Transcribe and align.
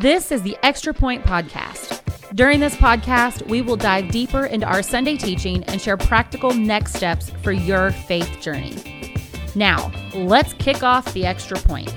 This 0.00 0.32
is 0.32 0.40
the 0.40 0.56
Extra 0.62 0.94
Point 0.94 1.22
Podcast. 1.24 2.00
During 2.34 2.58
this 2.58 2.74
podcast, 2.74 3.46
we 3.46 3.60
will 3.60 3.76
dive 3.76 4.10
deeper 4.10 4.46
into 4.46 4.64
our 4.64 4.82
Sunday 4.82 5.18
teaching 5.18 5.62
and 5.64 5.78
share 5.78 5.98
practical 5.98 6.54
next 6.54 6.94
steps 6.94 7.28
for 7.42 7.52
your 7.52 7.90
faith 7.90 8.40
journey. 8.40 9.12
Now, 9.54 9.92
let's 10.14 10.54
kick 10.54 10.82
off 10.82 11.12
the 11.12 11.26
Extra 11.26 11.58
Point. 11.58 11.94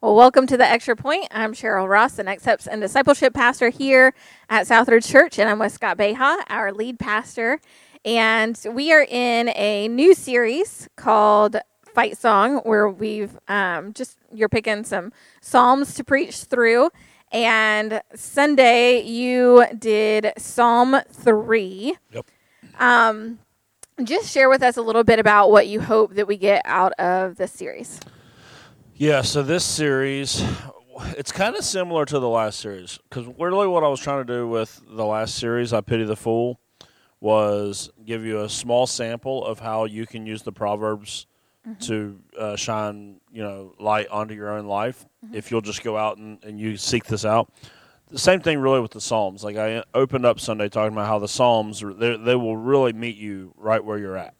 Well, 0.00 0.16
welcome 0.16 0.48
to 0.48 0.56
the 0.56 0.66
Extra 0.66 0.96
Point. 0.96 1.28
I'm 1.30 1.52
Cheryl 1.52 1.88
Ross, 1.88 2.14
the 2.14 2.24
Next 2.24 2.42
Steps 2.42 2.66
and 2.66 2.80
Discipleship 2.80 3.34
Pastor 3.34 3.68
here 3.68 4.14
at 4.50 4.66
Southridge 4.66 5.08
Church, 5.08 5.38
and 5.38 5.48
I'm 5.48 5.60
with 5.60 5.70
Scott 5.70 5.96
Beha, 5.96 6.38
our 6.48 6.72
lead 6.72 6.98
pastor. 6.98 7.60
And 8.04 8.60
we 8.68 8.92
are 8.92 9.06
in 9.08 9.50
a 9.50 9.86
new 9.86 10.12
series 10.12 10.88
called 10.96 11.58
Fight 11.96 12.18
Song, 12.18 12.58
where 12.58 12.90
we've 12.90 13.38
um, 13.48 13.94
just 13.94 14.18
you're 14.30 14.50
picking 14.50 14.84
some 14.84 15.14
psalms 15.40 15.94
to 15.94 16.04
preach 16.04 16.44
through. 16.44 16.90
And 17.32 18.02
Sunday 18.14 19.00
you 19.00 19.64
did 19.78 20.34
Psalm 20.36 20.98
three. 21.10 21.96
Yep. 22.12 22.26
Um, 22.78 23.38
just 24.04 24.30
share 24.30 24.50
with 24.50 24.62
us 24.62 24.76
a 24.76 24.82
little 24.82 25.04
bit 25.04 25.18
about 25.18 25.50
what 25.50 25.68
you 25.68 25.80
hope 25.80 26.16
that 26.16 26.28
we 26.28 26.36
get 26.36 26.60
out 26.66 26.92
of 26.98 27.36
this 27.36 27.52
series. 27.52 27.98
Yeah, 28.94 29.22
so 29.22 29.42
this 29.42 29.64
series, 29.64 30.44
it's 31.16 31.32
kind 31.32 31.56
of 31.56 31.64
similar 31.64 32.04
to 32.04 32.18
the 32.18 32.28
last 32.28 32.60
series 32.60 32.98
because 33.08 33.26
really 33.38 33.66
what 33.66 33.84
I 33.84 33.88
was 33.88 34.00
trying 34.00 34.26
to 34.26 34.30
do 34.30 34.46
with 34.46 34.82
the 34.86 35.06
last 35.06 35.36
series, 35.36 35.72
I 35.72 35.80
Pity 35.80 36.04
the 36.04 36.14
Fool, 36.14 36.60
was 37.20 37.90
give 38.04 38.22
you 38.26 38.42
a 38.42 38.50
small 38.50 38.86
sample 38.86 39.42
of 39.46 39.60
how 39.60 39.86
you 39.86 40.06
can 40.06 40.26
use 40.26 40.42
the 40.42 40.52
Proverbs 40.52 41.26
to 41.80 42.18
uh, 42.38 42.56
shine, 42.56 43.20
you 43.32 43.42
know, 43.42 43.74
light 43.78 44.08
onto 44.08 44.34
your 44.34 44.50
own 44.50 44.66
life 44.66 45.04
if 45.32 45.50
you'll 45.50 45.60
just 45.60 45.82
go 45.82 45.96
out 45.96 46.16
and, 46.18 46.42
and 46.44 46.60
you 46.60 46.76
seek 46.76 47.04
this 47.04 47.24
out. 47.24 47.52
The 48.08 48.18
same 48.20 48.40
thing 48.40 48.60
really 48.60 48.80
with 48.80 48.92
the 48.92 49.00
Psalms. 49.00 49.42
Like 49.42 49.56
I 49.56 49.82
opened 49.92 50.24
up 50.24 50.38
Sunday 50.38 50.68
talking 50.68 50.92
about 50.92 51.06
how 51.08 51.18
the 51.18 51.26
Psalms, 51.28 51.82
they, 51.98 52.16
they 52.16 52.36
will 52.36 52.56
really 52.56 52.92
meet 52.92 53.16
you 53.16 53.52
right 53.56 53.84
where 53.84 53.98
you're 53.98 54.16
at. 54.16 54.34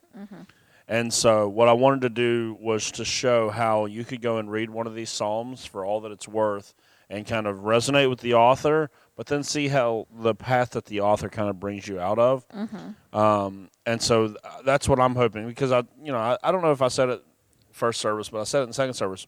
And 0.89 1.13
so, 1.13 1.49
what 1.49 1.67
I 1.69 1.73
wanted 1.73 2.03
to 2.03 2.11
do 2.11 2.57
was 2.61 2.93
to 2.93 3.05
show 3.05 3.51
how 3.51 3.87
you 3.87 4.05
could 4.05 4.23
go 4.23 4.39
and 4.39 4.49
read 4.49 4.71
one 4.71 4.87
of 4.87 4.95
these 4.95 5.11
Psalms 5.11 5.65
for 5.67 5.85
all 5.85 6.01
that 6.03 6.13
it's 6.13 6.29
worth 6.29 6.75
and 7.11 7.27
kind 7.27 7.49
of 7.49 7.57
resonate 7.59 8.09
with 8.09 8.21
the 8.21 8.35
author, 8.35 8.89
but 9.17 9.27
then 9.27 9.43
see 9.43 9.69
how 9.69 10.07
the 10.15 10.35
path 10.35 10.71
that 10.71 10.85
the 10.85 11.01
author 11.01 11.29
kind 11.29 11.49
of 11.49 11.59
brings 11.59 11.89
you 11.89 11.99
out 11.99 12.19
of. 12.19 12.47
Mm-hmm. 12.51 13.19
Um, 13.19 13.71
and 13.87 14.01
so, 14.01 14.29
th- 14.29 14.39
that's 14.65 14.89
what 14.89 15.01
I'm 15.01 15.15
hoping 15.15 15.49
because 15.49 15.73
I, 15.73 15.85
you 16.03 16.13
know, 16.13 16.19
I, 16.19 16.37
I 16.43 16.53
don't 16.53 16.63
know 16.63 16.73
if 16.73 16.83
I 16.83 16.89
said 16.89 17.09
it 17.09 17.25
first 17.73 18.01
service, 18.01 18.29
but 18.29 18.41
I 18.41 18.45
said 18.45 18.61
it 18.61 18.65
in 18.65 18.73
second 18.73 18.95
service. 18.95 19.27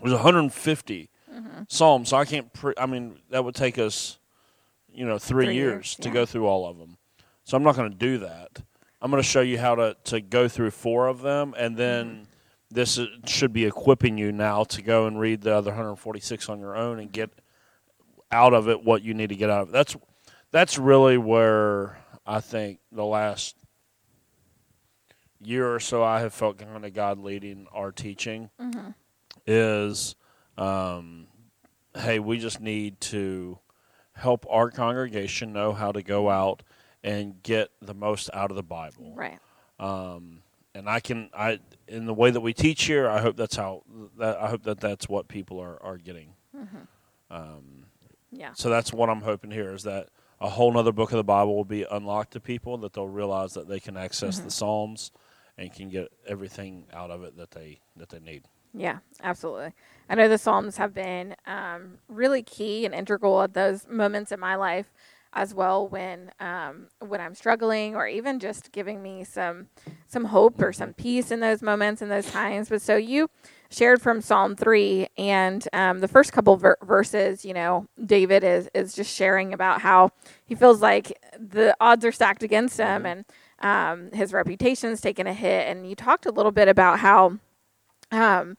There's 0.00 0.12
150 0.12 1.10
mm-hmm. 1.32 1.62
Psalms, 1.68 2.08
so 2.10 2.16
I 2.16 2.24
can't. 2.24 2.52
Pre- 2.52 2.74
I 2.78 2.86
mean, 2.86 3.18
that 3.30 3.44
would 3.44 3.56
take 3.56 3.78
us, 3.78 4.18
you 4.92 5.04
know, 5.04 5.18
three, 5.18 5.46
Three 5.46 5.54
years, 5.56 5.72
years, 5.72 5.96
to 5.96 6.08
yeah. 6.08 6.14
go 6.14 6.26
through 6.26 6.46
all 6.46 6.68
of 6.68 6.78
them. 6.78 6.96
So 7.42 7.56
I'm 7.56 7.64
not 7.64 7.74
going 7.74 7.90
to 7.90 7.96
do 7.96 8.18
that. 8.18 8.62
I'm 9.00 9.10
going 9.10 9.22
to 9.22 9.28
show 9.28 9.40
you 9.40 9.58
how 9.58 9.74
to, 9.76 9.96
to 10.04 10.20
go 10.20 10.48
through 10.48 10.70
four 10.70 11.08
of 11.08 11.22
them, 11.22 11.54
and 11.56 11.76
then 11.76 12.06
mm-hmm. 12.06 12.22
this 12.70 12.98
uh, 12.98 13.06
should 13.26 13.52
be 13.52 13.64
equipping 13.64 14.18
you 14.18 14.30
now 14.30 14.64
to 14.64 14.82
go 14.82 15.06
and 15.06 15.18
read 15.18 15.42
the 15.42 15.54
other 15.54 15.70
146 15.70 16.48
on 16.48 16.60
your 16.60 16.76
own 16.76 17.00
and 17.00 17.10
get 17.10 17.30
out 18.30 18.54
of 18.54 18.68
it 18.68 18.84
what 18.84 19.02
you 19.02 19.14
need 19.14 19.28
to 19.30 19.36
get 19.36 19.50
out 19.50 19.62
of 19.62 19.68
it. 19.68 19.72
That's 19.72 19.96
that's 20.50 20.78
really 20.78 21.18
where 21.18 21.98
I 22.26 22.40
think 22.40 22.80
the 22.92 23.04
last 23.04 23.56
year 25.40 25.72
or 25.72 25.80
so 25.80 26.02
I 26.02 26.20
have 26.20 26.34
felt 26.34 26.58
kind 26.58 26.84
of 26.84 26.92
God 26.94 27.18
leading 27.18 27.66
our 27.72 27.92
teaching 27.92 28.50
is, 29.46 30.16
um, 30.56 31.26
hey, 31.96 32.18
we 32.18 32.38
just 32.38 32.60
need 32.60 33.00
to 33.02 33.58
help 34.14 34.44
our 34.50 34.70
congregation 34.70 35.52
know 35.52 35.72
how 35.72 35.92
to 35.92 36.02
go 36.02 36.28
out 36.28 36.62
and 37.04 37.40
get 37.42 37.70
the 37.80 37.94
most 37.94 38.28
out 38.34 38.50
of 38.50 38.56
the 38.56 38.62
Bible. 38.62 39.14
Right. 39.14 39.38
Um, 39.78 40.42
and 40.74 40.88
I 40.88 41.00
can, 41.00 41.30
I 41.32 41.60
in 41.86 42.06
the 42.06 42.14
way 42.14 42.30
that 42.30 42.40
we 42.40 42.52
teach 42.52 42.84
here, 42.84 43.08
I 43.08 43.20
hope 43.20 43.36
that's 43.36 43.56
how 43.56 43.84
that 44.18 44.38
I 44.38 44.48
hope 44.48 44.64
that 44.64 44.80
that's 44.80 45.08
what 45.08 45.28
people 45.28 45.60
are 45.60 45.80
are 45.82 45.96
getting. 45.98 46.34
Um, 47.30 47.84
Yeah. 48.30 48.50
so 48.54 48.68
that's 48.68 48.92
what 48.92 49.08
I'm 49.08 49.22
hoping 49.22 49.50
here 49.50 49.72
is 49.72 49.84
that 49.84 50.08
a 50.40 50.48
whole 50.48 50.72
nother 50.72 50.92
book 50.92 51.12
of 51.12 51.16
the 51.16 51.24
Bible 51.24 51.56
will 51.56 51.64
be 51.64 51.84
unlocked 51.90 52.32
to 52.32 52.40
people 52.40 52.78
that 52.78 52.92
they'll 52.92 53.08
realize 53.08 53.54
that 53.54 53.68
they 53.68 53.80
can 53.80 53.96
access 53.96 54.38
the 54.38 54.50
Psalms 54.50 55.10
and 55.56 55.72
can 55.72 55.88
get 55.88 56.12
everything 56.26 56.86
out 56.92 57.10
of 57.10 57.24
it 57.24 57.36
that 57.36 57.50
they 57.50 57.80
that 57.96 58.08
they 58.10 58.20
need. 58.20 58.44
Yeah, 58.74 58.98
absolutely. 59.22 59.72
I 60.08 60.14
know 60.14 60.28
the 60.28 60.38
Psalms 60.38 60.76
have 60.76 60.94
been 60.94 61.34
um, 61.46 61.98
really 62.08 62.42
key 62.42 62.84
and 62.84 62.94
integral 62.94 63.42
at 63.42 63.54
those 63.54 63.86
moments 63.88 64.30
in 64.30 64.38
my 64.38 64.54
life 64.54 64.92
as 65.32 65.54
well 65.54 65.86
when 65.86 66.30
um, 66.40 66.86
when 67.00 67.20
I'm 67.20 67.34
struggling 67.34 67.94
or 67.94 68.06
even 68.06 68.38
just 68.38 68.72
giving 68.72 69.02
me 69.02 69.24
some 69.24 69.66
some 70.06 70.26
hope 70.26 70.62
or 70.62 70.72
some 70.72 70.94
peace 70.94 71.30
in 71.30 71.40
those 71.40 71.62
moments 71.62 72.00
and 72.00 72.10
those 72.10 72.30
times. 72.30 72.68
But 72.68 72.82
so 72.82 72.96
you 72.96 73.28
shared 73.70 74.00
from 74.00 74.20
Psalm 74.20 74.56
three 74.56 75.08
and 75.18 75.66
um, 75.72 76.00
the 76.00 76.08
first 76.08 76.32
couple 76.32 76.56
ver- 76.56 76.78
verses, 76.82 77.44
you 77.44 77.54
know, 77.54 77.86
David 78.04 78.44
is 78.44 78.68
is 78.74 78.94
just 78.94 79.14
sharing 79.14 79.52
about 79.52 79.80
how 79.82 80.10
he 80.44 80.54
feels 80.54 80.80
like 80.82 81.18
the 81.38 81.76
odds 81.80 82.04
are 82.04 82.12
stacked 82.12 82.42
against 82.42 82.78
him 82.78 83.04
and 83.06 83.24
um, 83.60 84.10
his 84.12 84.32
reputation's 84.32 85.00
taken 85.00 85.26
a 85.26 85.34
hit. 85.34 85.66
And 85.68 85.88
you 85.88 85.94
talked 85.96 86.26
a 86.26 86.30
little 86.32 86.52
bit 86.52 86.68
about 86.68 87.00
how 87.00 87.38
um, 88.10 88.56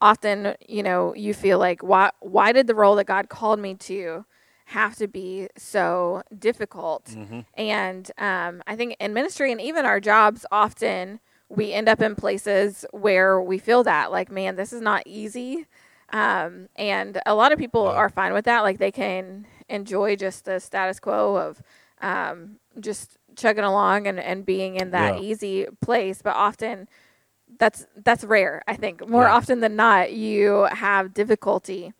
often 0.00 0.54
you 0.68 0.82
know 0.82 1.14
you 1.14 1.34
feel 1.34 1.58
like 1.58 1.82
why 1.82 2.10
why 2.20 2.52
did 2.52 2.66
the 2.66 2.74
role 2.74 2.96
that 2.96 3.06
God 3.06 3.28
called 3.28 3.60
me 3.60 3.74
to 3.74 4.24
have 4.66 4.96
to 4.96 5.06
be 5.08 5.48
so 5.56 6.22
difficult 6.38 7.14
and 7.54 8.10
um, 8.18 8.62
I 8.66 8.74
think 8.76 8.96
in 9.00 9.12
ministry 9.12 9.52
and 9.52 9.60
even 9.60 9.84
our 9.84 10.00
jobs 10.00 10.46
often 10.50 11.20
we 11.52 11.72
end 11.74 11.88
up 11.88 12.02
in 12.02 12.16
places 12.16 12.86
where 12.92 13.42
we 13.42 13.58
feel 13.58 13.84
that 13.84 14.12
like 14.12 14.32
man 14.32 14.56
this 14.56 14.72
is 14.74 14.82
not 14.82 15.04
easy. 15.06 15.66
Um, 16.12 16.68
and 16.76 17.20
a 17.26 17.34
lot 17.36 17.52
of 17.52 17.58
people 17.60 17.86
are 17.86 18.10
fine 18.10 18.34
with 18.34 18.46
that. 18.46 18.62
Like 18.62 18.78
they 18.78 18.92
can 18.92 19.46
enjoy 19.68 20.16
just 20.16 20.46
the 20.46 20.60
status 20.60 21.00
quo 21.00 21.36
of 21.36 21.62
um, 22.02 22.58
just 22.80 23.18
chugging 23.36 23.64
along 23.64 24.08
and, 24.08 24.20
and 24.20 24.46
being 24.46 24.76
in 24.76 24.92
that 24.92 25.14
Yeah. 25.14 25.20
easy 25.20 25.66
place. 25.82 26.22
But 26.22 26.36
often 26.36 26.88
that's 27.58 27.86
that's 28.04 28.24
rare 28.24 28.62
i 28.68 28.74
think. 28.76 29.06
More 29.08 29.28
Yeah. 29.28 29.34
often 29.34 29.60
than 29.60 29.76
not 29.76 30.12
you 30.12 30.68
have 30.72 31.14
difficulty 31.14 31.92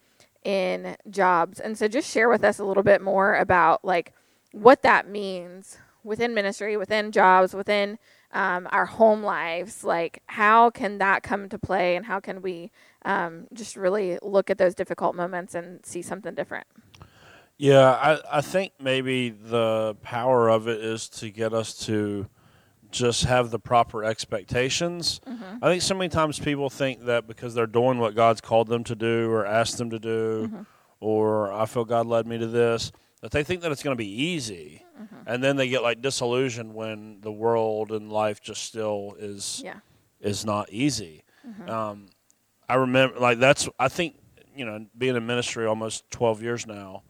in 0.45 0.97
jobs. 1.11 1.61
And 1.61 1.79
so 1.79 1.89
just 1.89 2.11
share 2.11 2.31
with 2.31 2.45
us 2.45 2.61
a 2.61 2.65
little 2.65 2.85
bit 2.85 3.03
more 3.03 3.37
about 3.37 3.85
like 3.85 4.15
what 4.53 4.83
that 4.83 5.09
means 5.09 5.79
within 6.05 6.35
ministry 6.35 6.77
within 6.77 7.13
jobs 7.13 7.55
within 7.55 7.99
um, 8.33 8.69
our 8.71 8.87
home 8.87 9.23
lives 9.23 9.85
like 9.85 10.23
how 10.27 10.71
can 10.71 10.99
that 10.99 11.23
come 11.23 11.49
to 11.49 11.59
play 11.59 11.97
and 11.97 12.07
how 12.07 12.19
can 12.21 12.41
we 12.43 12.71
um, 13.05 13.47
just 13.53 13.77
really 13.77 14.19
look 14.23 14.51
at 14.51 14.59
those 14.59 14.75
difficult 14.75 15.15
moments 15.15 15.55
and 15.55 15.85
see 15.85 16.03
something 16.03 16.35
different? 16.35 16.67
Yeah, 17.59 17.91
I, 17.91 18.39
I 18.39 18.41
think 18.41 18.73
maybe 18.81 19.31
the 19.31 19.97
power 20.03 20.49
of 20.49 20.67
it 20.67 20.81
is 20.83 21.09
to 21.11 21.31
get 21.31 21.53
us 21.53 21.75
to 21.87 22.27
just 22.91 23.25
have 23.25 23.51
the 23.51 23.59
proper 23.59 24.05
expectations. 24.05 25.21
I 25.63 25.69
think 25.71 25.83
so 25.83 25.95
many 25.95 26.09
times 26.09 26.39
people 26.39 26.69
think 26.69 27.05
that 27.07 27.27
because 27.27 27.55
they're 27.55 27.67
doing 27.67 27.99
what 27.99 28.15
God's 28.15 28.41
called 28.41 28.69
them 28.69 28.85
to 28.85 28.95
do 28.95 29.31
or 29.31 29.47
asked 29.47 29.79
them 29.79 29.91
to 29.91 29.99
do, 29.99 30.67
or 31.01 31.53
I 31.53 31.67
feel 31.67 31.85
God 31.85 32.07
led 32.07 32.27
me 32.27 32.37
to 32.39 32.47
this, 32.47 32.93
that 33.23 33.31
they 33.31 33.43
think 33.43 33.63
that 33.63 33.73
it's 33.73 33.83
going 33.83 33.97
to 33.97 33.99
be 33.99 34.23
easy. 34.25 34.85
And 35.27 35.43
then 35.43 35.57
they 35.57 35.69
get 35.69 35.83
like 35.83 36.01
disillusioned 36.03 36.75
when 36.75 37.21
the 37.23 37.33
world 37.33 37.91
and 37.91 38.13
life 38.13 38.41
just 38.43 38.63
still 38.63 39.17
is 39.19 39.61
yeah 39.65 39.81
is 40.21 40.45
not 40.45 40.71
easy. 40.73 41.25
Um, 41.67 42.07
I 42.69 42.75
remember, 42.77 43.19
like 43.19 43.39
that's. 43.41 43.69
I 43.79 43.89
think 43.89 44.15
you 44.55 44.65
know, 44.65 44.87
being 44.97 45.17
in 45.17 45.27
ministry 45.27 45.67
almost 45.67 46.09
twelve 46.11 46.41
years 46.43 46.67
now, 46.67 47.03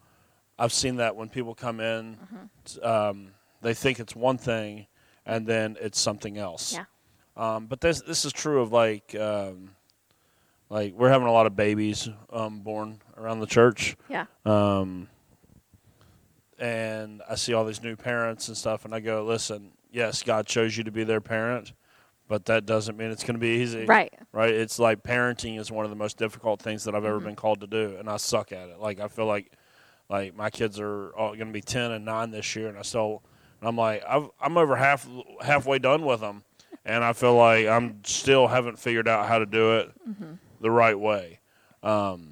I've 0.58 0.72
seen 0.72 0.96
that 0.96 1.16
when 1.16 1.28
people 1.28 1.54
come 1.54 1.80
in, 1.80 2.16
t- 2.64 2.80
um, 2.80 3.32
they 3.60 3.74
think 3.74 4.00
it's 4.00 4.16
one 4.16 4.38
thing, 4.38 4.86
and 5.26 5.46
then 5.46 5.76
it's 5.80 6.00
something 6.00 6.38
else. 6.38 6.72
Yeah. 6.72 6.84
Um, 7.36 7.66
but 7.66 7.80
this 7.82 8.00
this 8.02 8.24
is 8.24 8.32
true 8.32 8.62
of 8.62 8.72
like 8.72 9.14
um, 9.14 9.70
like 10.70 10.94
we're 10.94 11.10
having 11.10 11.28
a 11.28 11.32
lot 11.32 11.46
of 11.46 11.54
babies 11.54 12.08
um, 12.32 12.60
born 12.60 13.00
around 13.18 13.40
the 13.40 13.46
church. 13.46 13.96
yeah 14.08 14.24
Um, 14.46 15.08
and 16.62 17.22
I 17.28 17.34
see 17.34 17.52
all 17.54 17.64
these 17.64 17.82
new 17.82 17.96
parents 17.96 18.46
and 18.46 18.56
stuff, 18.56 18.84
and 18.84 18.94
I 18.94 19.00
go, 19.00 19.24
listen, 19.24 19.72
yes, 19.90 20.22
God 20.22 20.46
chose 20.46 20.76
you 20.76 20.84
to 20.84 20.92
be 20.92 21.02
their 21.02 21.20
parent, 21.20 21.72
but 22.28 22.44
that 22.44 22.66
doesn't 22.66 22.96
mean 22.96 23.10
it's 23.10 23.24
going 23.24 23.34
to 23.34 23.40
be 23.40 23.60
easy. 23.60 23.84
right 23.84 24.12
Right? 24.30 24.54
It's 24.54 24.78
like 24.78 25.02
parenting 25.02 25.58
is 25.58 25.72
one 25.72 25.84
of 25.84 25.90
the 25.90 25.96
most 25.96 26.18
difficult 26.18 26.62
things 26.62 26.84
that 26.84 26.94
I've 26.94 27.04
ever 27.04 27.18
been 27.18 27.34
called 27.34 27.60
to 27.62 27.66
do, 27.66 27.96
and 27.98 28.08
I 28.08 28.16
suck 28.16 28.52
at 28.52 28.68
it. 28.68 28.78
Like 28.78 29.00
I 29.00 29.08
feel 29.08 29.26
like, 29.26 29.50
like 30.08 30.36
my 30.36 30.50
kids 30.50 30.78
are 30.78 31.10
all 31.16 31.34
going 31.34 31.48
to 31.48 31.52
be 31.52 31.60
ten 31.62 31.90
and 31.90 32.04
nine 32.04 32.30
this 32.30 32.54
year, 32.54 32.68
and 32.68 32.78
I 32.78 32.82
still, 32.82 33.22
and 33.60 33.68
I'm 33.68 33.76
like, 33.76 34.04
I've, 34.08 34.28
I'm 34.40 34.56
over 34.56 34.76
half 34.76 35.08
halfway 35.40 35.80
done 35.80 36.04
with 36.04 36.20
them, 36.20 36.44
and 36.84 37.02
I 37.02 37.12
feel 37.12 37.34
like 37.34 37.66
I'm 37.66 38.04
still 38.04 38.46
haven't 38.46 38.78
figured 38.78 39.08
out 39.08 39.26
how 39.26 39.38
to 39.40 39.46
do 39.46 39.78
it 39.78 39.90
the 40.60 40.70
right 40.70 40.98
way. 40.98 41.40
Um, 41.82 42.31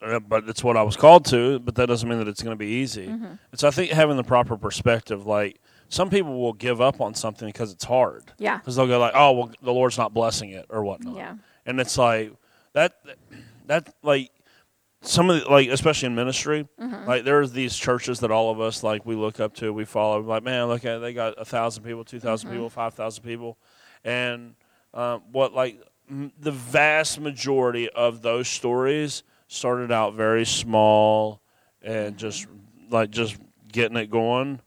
uh, 0.00 0.20
but 0.20 0.48
it's 0.48 0.62
what 0.64 0.76
I 0.76 0.82
was 0.82 0.96
called 0.96 1.24
to. 1.26 1.58
But 1.58 1.74
that 1.76 1.86
doesn't 1.86 2.08
mean 2.08 2.18
that 2.18 2.28
it's 2.28 2.42
going 2.42 2.54
to 2.54 2.58
be 2.58 2.66
easy. 2.66 3.06
And 3.06 3.38
so 3.54 3.68
I 3.68 3.70
think 3.70 3.90
having 3.90 4.16
the 4.16 4.24
proper 4.24 4.56
perspective, 4.56 5.26
like 5.26 5.60
some 5.88 6.08
people 6.10 6.40
will 6.40 6.52
give 6.54 6.80
up 6.80 7.00
on 7.00 7.14
something 7.14 7.46
because 7.48 7.72
it's 7.72 7.84
hard. 7.84 8.24
Yeah. 8.38 8.58
Because 8.58 8.76
they'll 8.76 8.86
go 8.86 8.98
like, 8.98 9.12
"Oh, 9.14 9.32
well, 9.32 9.50
the 9.62 9.72
Lord's 9.72 9.98
not 9.98 10.14
blessing 10.14 10.50
it" 10.50 10.66
or 10.70 10.82
whatnot. 10.84 11.16
Yeah. 11.16 11.34
And 11.66 11.80
it's 11.80 11.98
like 11.98 12.32
that. 12.72 12.94
That 13.66 13.94
like 14.02 14.30
some 15.02 15.30
of 15.30 15.40
the, 15.42 15.50
like 15.50 15.68
especially 15.68 16.06
in 16.06 16.14
ministry, 16.14 16.68
Mm-hmm. 16.80 17.08
like 17.08 17.24
there's 17.24 17.52
these 17.52 17.76
churches 17.76 18.20
that 18.20 18.30
all 18.30 18.50
of 18.50 18.60
us 18.60 18.82
like 18.82 19.04
we 19.06 19.14
look 19.14 19.38
up 19.40 19.54
to, 19.56 19.72
we 19.72 19.84
follow. 19.84 20.20
Like, 20.20 20.42
man, 20.42 20.66
look 20.68 20.84
at 20.84 20.98
they 20.98 21.12
got 21.12 21.34
a 21.38 21.44
thousand 21.44 21.84
people, 21.84 22.04
two 22.04 22.18
Mm-hmm. 22.20 22.50
people, 22.50 22.70
five 22.70 22.94
thousand 22.94 23.22
people, 23.24 23.58
and 24.04 24.54
um, 24.94 25.22
what 25.30 25.52
like 25.54 25.80
m- 26.10 26.32
the 26.38 26.50
vast 26.52 27.20
majority 27.20 27.88
of 27.90 28.22
those 28.22 28.48
stories 28.48 29.22
started 29.52 29.92
out 29.92 30.14
very 30.14 30.44
small 30.44 31.40
Mm-hmm. 31.84 31.92
and 31.92 32.16
just 32.16 32.46
like 32.90 33.10
just 33.10 33.36
getting 33.72 33.96
it 33.96 34.08
going. 34.08 34.60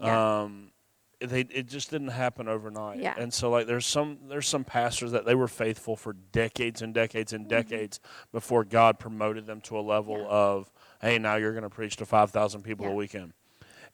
Yeah. 0.00 0.40
Um, 0.42 0.72
they 1.20 1.42
it 1.42 1.68
just 1.68 1.90
didn't 1.90 2.08
happen 2.08 2.48
overnight. 2.48 2.98
Yeah. 2.98 3.14
And 3.16 3.32
so 3.32 3.50
like 3.50 3.66
there's 3.68 3.86
some 3.86 4.18
there's 4.28 4.48
some 4.48 4.64
pastors 4.64 5.12
that 5.12 5.24
they 5.24 5.36
were 5.36 5.46
faithful 5.48 5.94
for 5.94 6.12
decades 6.32 6.82
and 6.82 6.92
decades 6.92 7.32
Mm-hmm. 7.32 7.42
and 7.42 7.48
decades 7.48 8.00
before 8.32 8.64
God 8.64 8.98
promoted 8.98 9.46
them 9.46 9.60
to 9.62 9.78
a 9.78 9.80
level 9.80 10.18
Yeah. 10.18 10.26
of 10.26 10.72
hey 11.00 11.18
now 11.18 11.36
you're 11.36 11.52
going 11.52 11.62
to 11.62 11.70
preach 11.70 11.94
to 11.98 12.04
5,000 12.06 12.62
people 12.62 12.84
Yeah. 12.86 12.92
a 12.92 12.94
weekend. 12.96 13.32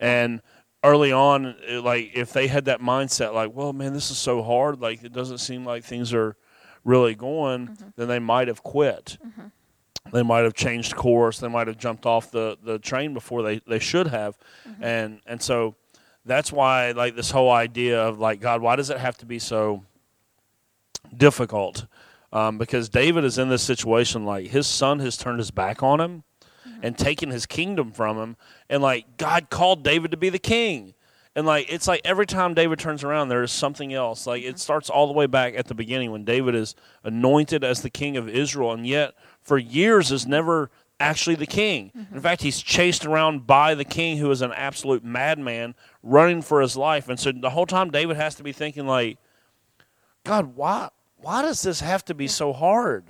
And 0.01 0.41
early 0.83 1.13
on 1.13 1.55
it, 1.69 1.85
like 1.85 2.11
if 2.15 2.33
they 2.33 2.47
had 2.49 2.65
that 2.65 2.81
mindset 2.81 3.35
like 3.35 3.55
well 3.55 3.73
man 3.75 3.93
this 3.93 4.11
is 4.11 4.17
so 4.19 4.43
hard 4.43 4.81
like 4.81 5.05
it 5.05 5.13
doesn't 5.13 5.39
seem 5.39 5.65
like 5.67 5.85
things 5.85 6.15
are 6.15 6.37
really 6.85 7.15
going 7.15 7.69
Mm-hmm. 7.69 7.89
then 7.97 8.09
they 8.09 8.19
might 8.19 8.49
have 8.49 8.63
quit. 8.63 9.19
They 10.11 10.23
might 10.23 10.41
have 10.45 10.55
changed 10.55 10.97
course. 10.97 11.39
They 11.39 11.49
might 11.49 11.69
have 11.69 11.79
jumped 11.79 12.07
off 12.07 12.31
the, 12.31 12.59
the 12.63 12.79
train 12.79 13.15
before 13.15 13.43
they, 13.43 13.61
they 13.67 13.79
should 13.79 14.09
have, 14.09 14.37
Mm-hmm. 14.69 14.85
and 14.85 15.21
and 15.27 15.43
so 15.43 15.77
that's 16.25 16.53
why 16.53 16.93
like 16.93 17.17
this 17.17 17.31
whole 17.31 17.51
idea 17.51 18.01
of 18.03 18.19
like 18.19 18.41
God, 18.41 18.63
why 18.63 18.77
does 18.77 18.91
it 18.91 18.99
have 18.99 19.17
to 19.19 19.27
be 19.27 19.39
so 19.39 19.85
difficult? 21.17 21.87
Um, 22.33 22.57
because 22.59 22.89
David 22.89 23.25
is 23.25 23.39
in 23.39 23.49
this 23.51 23.63
situation 23.63 24.25
like 24.25 24.47
his 24.49 24.67
son 24.67 25.01
has 25.01 25.17
turned 25.17 25.39
his 25.39 25.51
back 25.51 25.83
on 25.83 26.01
him 26.01 26.23
and 26.83 26.97
taken 26.97 27.31
his 27.31 27.47
kingdom 27.47 27.93
from 27.93 28.17
him, 28.19 28.37
and 28.69 28.83
like 28.83 29.17
God 29.17 29.51
called 29.51 29.83
David 29.85 30.11
to 30.11 30.17
be 30.17 30.31
the 30.31 30.39
king. 30.39 30.95
And 31.35 31.47
like 31.47 31.73
it's 31.73 31.89
like 31.89 32.01
every 32.05 32.27
time 32.27 32.55
David 32.55 32.79
turns 32.79 33.03
around, 33.05 33.29
there 33.29 33.43
is 33.43 33.53
something 33.53 33.93
else. 33.95 34.27
Like 34.27 34.43
it 34.43 34.59
starts 34.59 34.91
all 34.91 35.07
the 35.07 35.13
way 35.13 35.27
back 35.27 35.55
at 35.57 35.67
the 35.67 35.75
beginning 35.75 36.11
when 36.11 36.25
David 36.25 36.55
is 36.55 36.75
anointed 37.05 37.65
as 37.65 37.83
the 37.83 37.91
king 37.91 38.17
of 38.17 38.29
Israel, 38.29 38.73
and 38.73 38.87
yet 38.87 39.15
for 39.43 39.59
years 39.59 40.11
is 40.13 40.27
never 40.27 40.71
actually 41.01 41.35
the 41.35 41.47
king. 41.47 41.91
In 42.13 42.21
fact, 42.21 42.43
he's 42.43 42.63
chased 42.63 43.05
around 43.05 43.47
by 43.47 43.75
the 43.75 43.85
king, 43.85 44.19
who 44.19 44.31
is 44.31 44.41
an 44.41 44.53
absolute 44.53 45.03
madman, 45.05 45.75
running 46.03 46.43
for 46.43 46.61
his 46.61 46.77
life. 46.77 47.09
And 47.09 47.19
so 47.19 47.33
the 47.33 47.51
whole 47.51 47.67
time, 47.67 47.91
David 47.91 48.17
has 48.17 48.37
to 48.37 48.43
be 48.45 48.53
thinking 48.53 48.87
like, 48.87 49.19
God, 50.25 50.55
why 50.57 50.91
why 51.19 51.43
does 51.43 51.63
this 51.63 51.81
have 51.81 52.05
to 52.07 52.15
be 52.15 52.29
so 52.29 52.53
hard? 52.53 53.05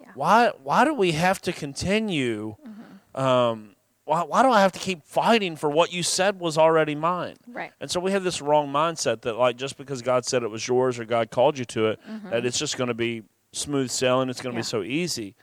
Yeah. 0.00 0.08
Why 0.14 0.50
why 0.62 0.84
do 0.84 0.94
we 0.94 1.12
have 1.12 1.40
to 1.42 1.52
continue? 1.52 2.56
Mm-hmm. 2.66 3.20
Um, 3.20 3.70
why 4.04 4.22
why 4.22 4.42
do 4.42 4.50
I 4.50 4.60
have 4.62 4.72
to 4.72 4.78
keep 4.80 5.04
fighting 5.04 5.56
for 5.56 5.70
what 5.70 5.92
you 5.92 6.02
said 6.02 6.40
was 6.40 6.58
already 6.58 6.94
mine? 6.96 7.36
Right. 7.46 7.72
And 7.80 7.90
so 7.90 8.00
we 8.00 8.10
have 8.12 8.24
this 8.24 8.42
wrong 8.42 8.68
mindset 8.72 9.22
that 9.22 9.36
like 9.36 9.56
just 9.56 9.76
because 9.76 10.02
God 10.02 10.24
said 10.24 10.42
it 10.42 10.50
was 10.50 10.66
yours 10.66 10.98
or 10.98 11.04
God 11.04 11.30
called 11.30 11.58
you 11.58 11.64
to 11.66 11.86
it, 11.88 12.00
that 12.30 12.44
it's 12.44 12.58
just 12.58 12.76
going 12.76 12.88
to 12.88 12.94
be 12.94 13.22
smooth 13.52 13.90
sailing. 13.90 14.28
It's 14.28 14.40
going 14.40 14.52
to 14.52 14.56
Yeah. 14.56 14.60
be 14.62 14.64
so 14.64 14.82
easy. 14.82 15.34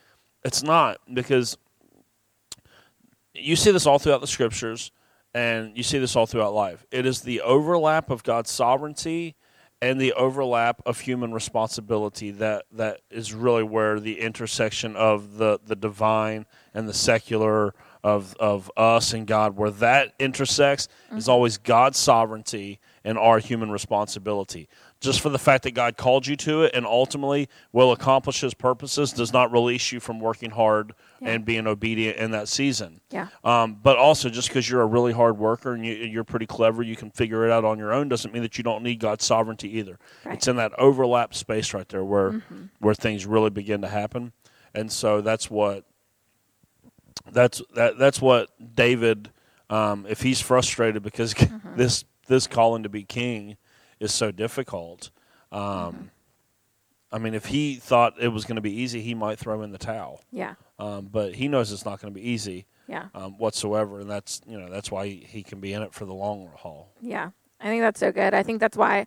It's 0.45 0.63
not 0.63 0.97
because 1.13 1.57
you 3.33 3.55
see 3.55 3.71
this 3.71 3.85
all 3.85 3.99
throughout 3.99 4.21
the 4.21 4.27
scriptures, 4.27 4.91
and 5.33 5.75
you 5.75 5.83
see 5.83 5.97
this 5.99 6.15
all 6.15 6.25
throughout 6.25 6.53
life. 6.53 6.85
It 6.91 7.05
is 7.05 7.21
the 7.21 7.41
overlap 7.41 8.09
of 8.09 8.23
God's 8.23 8.51
sovereignty 8.51 9.35
and 9.83 9.99
the 9.99 10.13
overlap 10.13 10.81
of 10.85 11.01
human 11.01 11.33
responsibility 11.33 12.31
that 12.31 12.63
that 12.71 13.01
is 13.09 13.33
really 13.33 13.63
where 13.63 13.99
the 13.99 14.21
intersection 14.21 14.95
of 14.95 15.35
the 15.35 15.59
the 15.65 15.75
divine 15.75 16.45
and 16.73 16.87
the 16.87 16.93
secular 16.93 17.73
of 18.01 18.33
of 18.39 18.71
us 18.77 19.11
and 19.11 19.27
God 19.27 19.57
where 19.57 19.71
that 19.71 20.13
intersects 20.19 20.87
is 21.11 21.23
mm-hmm. 21.23 21.31
always 21.31 21.57
God's 21.57 21.97
sovereignty 21.97 22.79
and 23.03 23.17
our 23.17 23.39
human 23.39 23.71
responsibility 23.71 24.69
just 25.03 25.21
for 25.21 25.29
the 25.29 25.37
fact 25.37 25.63
that 25.63 25.71
God 25.71 25.97
called 25.97 26.25
you 26.25 26.35
to 26.37 26.63
it 26.63 26.71
and 26.73 26.85
ultimately 26.85 27.49
will 27.71 27.91
accomplish 27.91 28.41
his 28.41 28.53
purposes 28.53 29.11
does 29.13 29.31
not 29.33 29.51
release 29.51 29.91
you 29.91 29.99
from 29.99 30.19
working 30.19 30.49
hard 30.51 30.93
Yeah. 31.19 31.31
and 31.31 31.45
being 31.45 31.67
obedient 31.67 32.17
in 32.17 32.31
that 32.31 32.47
season 32.47 33.01
Yeah. 33.11 33.27
um, 33.43 33.77
but 33.83 33.97
also, 33.97 34.29
just 34.29 34.47
because 34.47 34.69
you're 34.69 34.81
a 34.81 34.85
really 34.85 35.13
hard 35.13 35.37
worker 35.37 35.73
and 35.73 35.85
you, 35.85 35.93
you're 35.93 36.23
pretty 36.23 36.45
clever, 36.47 36.81
you 36.81 36.95
can 36.95 37.11
figure 37.11 37.45
it 37.45 37.51
out 37.51 37.63
on 37.65 37.77
your 37.77 37.93
own, 37.93 38.09
doesn't 38.09 38.33
mean 38.33 38.41
that 38.43 38.57
you 38.57 38.63
don't 38.63 38.81
need 38.81 38.99
God's 38.99 39.25
sovereignty 39.25 39.77
either. 39.77 39.99
Right. 40.25 40.35
It's 40.35 40.47
in 40.47 40.55
that 40.55 40.71
overlap 40.79 41.35
space 41.35 41.73
right 41.73 41.87
there 41.89 42.03
where 42.03 42.41
where 42.79 42.95
things 42.95 43.25
really 43.25 43.49
begin 43.51 43.81
to 43.81 43.89
happen, 43.89 44.31
and 44.73 44.91
so 44.91 45.21
that's 45.21 45.51
what 45.51 45.83
that's 47.31 47.61
that 47.75 47.97
that's 47.97 48.21
what 48.21 48.49
David, 48.75 49.31
um, 49.69 50.05
if 50.09 50.21
he's 50.21 50.41
frustrated 50.41 51.03
because 51.03 51.33
this 51.75 52.05
this 52.27 52.47
calling 52.47 52.83
to 52.83 52.89
be 52.89 53.03
king 53.03 53.57
is 54.03 54.13
so 54.13 54.31
difficult. 54.31 55.09
Um, 55.51 56.11
I 57.11 57.19
mean, 57.19 57.33
if 57.35 57.45
he 57.45 57.75
thought 57.75 58.13
it 58.19 58.29
was 58.29 58.43
going 58.45 58.55
to 58.55 58.61
be 58.61 58.71
easy, 58.81 59.01
he 59.01 59.13
might 59.13 59.37
throw 59.39 59.61
in 59.61 59.71
the 59.71 59.77
towel. 59.77 60.21
Yeah. 60.31 60.55
Um, 60.79 61.09
but 61.11 61.35
he 61.35 61.47
knows 61.47 61.71
it's 61.71 61.85
not 61.85 62.01
going 62.01 62.11
to 62.13 62.19
be 62.19 62.27
easy 62.27 62.65
Yeah. 62.87 63.05
um, 63.13 63.37
whatsoever, 63.37 63.99
and 63.99 64.09
that's 64.09 64.41
you 64.47 64.59
know 64.59 64.69
that's 64.69 64.89
why 64.91 65.07
he, 65.07 65.25
he 65.29 65.43
can 65.43 65.59
be 65.59 65.73
in 65.73 65.81
it 65.83 65.93
for 65.93 66.05
the 66.05 66.13
long 66.13 66.49
haul. 66.55 66.91
Yeah. 67.01 67.29
I 67.61 67.65
think 67.65 67.81
that's 67.81 67.99
so 67.99 68.11
good. 68.11 68.33
I 68.33 68.43
think 68.43 68.59
that's 68.59 68.75
why, 68.75 69.05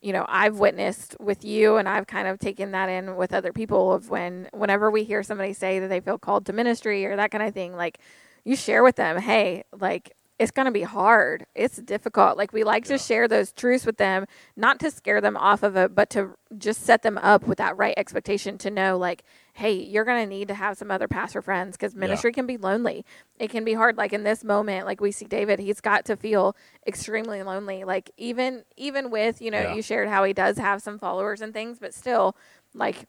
you 0.00 0.14
know, 0.14 0.24
I've 0.28 0.58
witnessed 0.58 1.14
with 1.20 1.44
you 1.44 1.76
and 1.76 1.86
I've 1.86 2.06
kind 2.06 2.26
of 2.26 2.38
taken 2.38 2.70
that 2.70 2.88
in 2.88 3.16
with 3.16 3.34
other 3.34 3.52
people 3.52 3.92
of 3.92 4.08
when 4.08 4.48
whenever 4.54 4.90
we 4.90 5.04
hear 5.04 5.22
somebody 5.22 5.52
say 5.52 5.78
that 5.80 5.88
they 5.88 6.00
feel 6.00 6.16
called 6.16 6.46
to 6.46 6.54
ministry 6.54 7.04
or 7.04 7.16
that 7.16 7.30
kind 7.30 7.44
of 7.44 7.52
thing, 7.52 7.76
like 7.76 7.98
you 8.44 8.56
share 8.56 8.82
with 8.82 8.96
them, 8.96 9.18
hey, 9.20 9.64
like 9.78 10.14
it's 10.38 10.52
going 10.52 10.66
to 10.66 10.72
be 10.72 10.82
hard. 10.82 11.46
It's 11.54 11.78
difficult. 11.78 12.36
Like 12.36 12.52
we 12.52 12.62
like 12.62 12.84
Yeah. 12.88 12.96
to 12.96 13.02
share 13.02 13.26
those 13.26 13.52
truths 13.52 13.84
with 13.84 13.96
them, 13.96 14.24
not 14.56 14.78
to 14.80 14.90
scare 14.90 15.20
them 15.20 15.36
off 15.36 15.62
of 15.64 15.76
it, 15.76 15.94
but 15.94 16.10
to 16.10 16.36
just 16.56 16.82
set 16.82 17.02
them 17.02 17.18
up 17.18 17.46
with 17.46 17.58
that 17.58 17.76
right 17.76 17.94
expectation 17.96 18.56
to 18.58 18.70
know 18.70 18.96
like, 18.96 19.24
hey, 19.54 19.72
you're 19.72 20.04
going 20.04 20.22
to 20.22 20.28
need 20.28 20.46
to 20.48 20.54
have 20.54 20.78
some 20.78 20.90
other 20.92 21.08
pastor 21.08 21.42
friends 21.42 21.76
because 21.76 21.96
ministry 21.96 22.30
can 22.32 22.46
be 22.46 22.56
lonely. 22.56 23.04
It 23.40 23.50
can 23.50 23.64
be 23.64 23.74
hard. 23.74 23.96
Like 23.96 24.12
in 24.12 24.22
this 24.22 24.44
moment, 24.44 24.86
like 24.86 25.00
we 25.00 25.10
see 25.10 25.24
David, 25.26 25.58
he's 25.58 25.80
got 25.80 26.04
to 26.04 26.16
feel 26.16 26.54
extremely 26.86 27.42
lonely. 27.42 27.82
Like 27.82 28.10
even 28.16 28.62
even 28.76 29.10
with, 29.10 29.42
you 29.42 29.50
know, 29.50 29.62
Yeah. 29.62 29.74
you 29.74 29.82
shared 29.82 30.08
how 30.08 30.22
he 30.22 30.32
does 30.32 30.56
have 30.58 30.80
some 30.82 30.98
followers 31.00 31.40
and 31.40 31.52
things, 31.52 31.78
but 31.80 31.92
still 31.92 32.36
like 32.74 33.06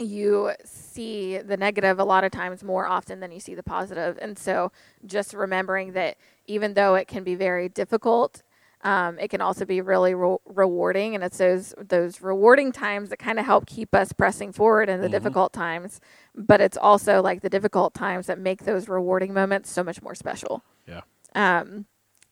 you 0.00 0.52
see 0.64 1.38
the 1.38 1.56
negative 1.56 1.98
a 1.98 2.04
lot 2.04 2.24
of 2.24 2.30
times 2.32 2.64
more 2.64 2.86
often 2.86 3.20
than 3.20 3.30
you 3.32 3.40
see 3.40 3.54
the 3.54 3.62
positive. 3.62 4.18
And 4.20 4.38
so 4.38 4.72
just 5.06 5.34
remembering 5.34 5.92
that 5.92 6.16
even 6.46 6.74
though 6.74 6.94
it 6.94 7.06
can 7.08 7.22
be 7.24 7.34
very 7.34 7.68
difficult, 7.68 8.42
um, 8.82 9.18
it 9.18 9.28
can 9.28 9.40
also 9.42 9.64
be 9.66 9.80
really 9.82 10.14
re- 10.14 10.38
rewarding. 10.46 11.14
And 11.14 11.22
it's 11.22 11.38
those, 11.38 11.74
those 11.78 12.22
rewarding 12.22 12.72
times 12.72 13.10
that 13.10 13.18
kind 13.18 13.38
of 13.38 13.44
help 13.44 13.66
keep 13.66 13.94
us 13.94 14.12
pressing 14.12 14.52
forward 14.52 14.88
in 14.88 15.00
the 15.00 15.08
Mhm. 15.08 15.12
difficult 15.12 15.52
times. 15.52 16.00
But 16.34 16.60
it's 16.60 16.78
also 16.78 17.20
like 17.20 17.42
the 17.42 17.50
difficult 17.50 17.92
times 17.92 18.26
that 18.26 18.38
make 18.38 18.64
those 18.64 18.88
rewarding 18.88 19.34
moments 19.34 19.70
so 19.70 19.84
much 19.84 20.00
more 20.02 20.14
special. 20.14 20.62
Yeah. 20.86 21.02
Um, 21.34 21.84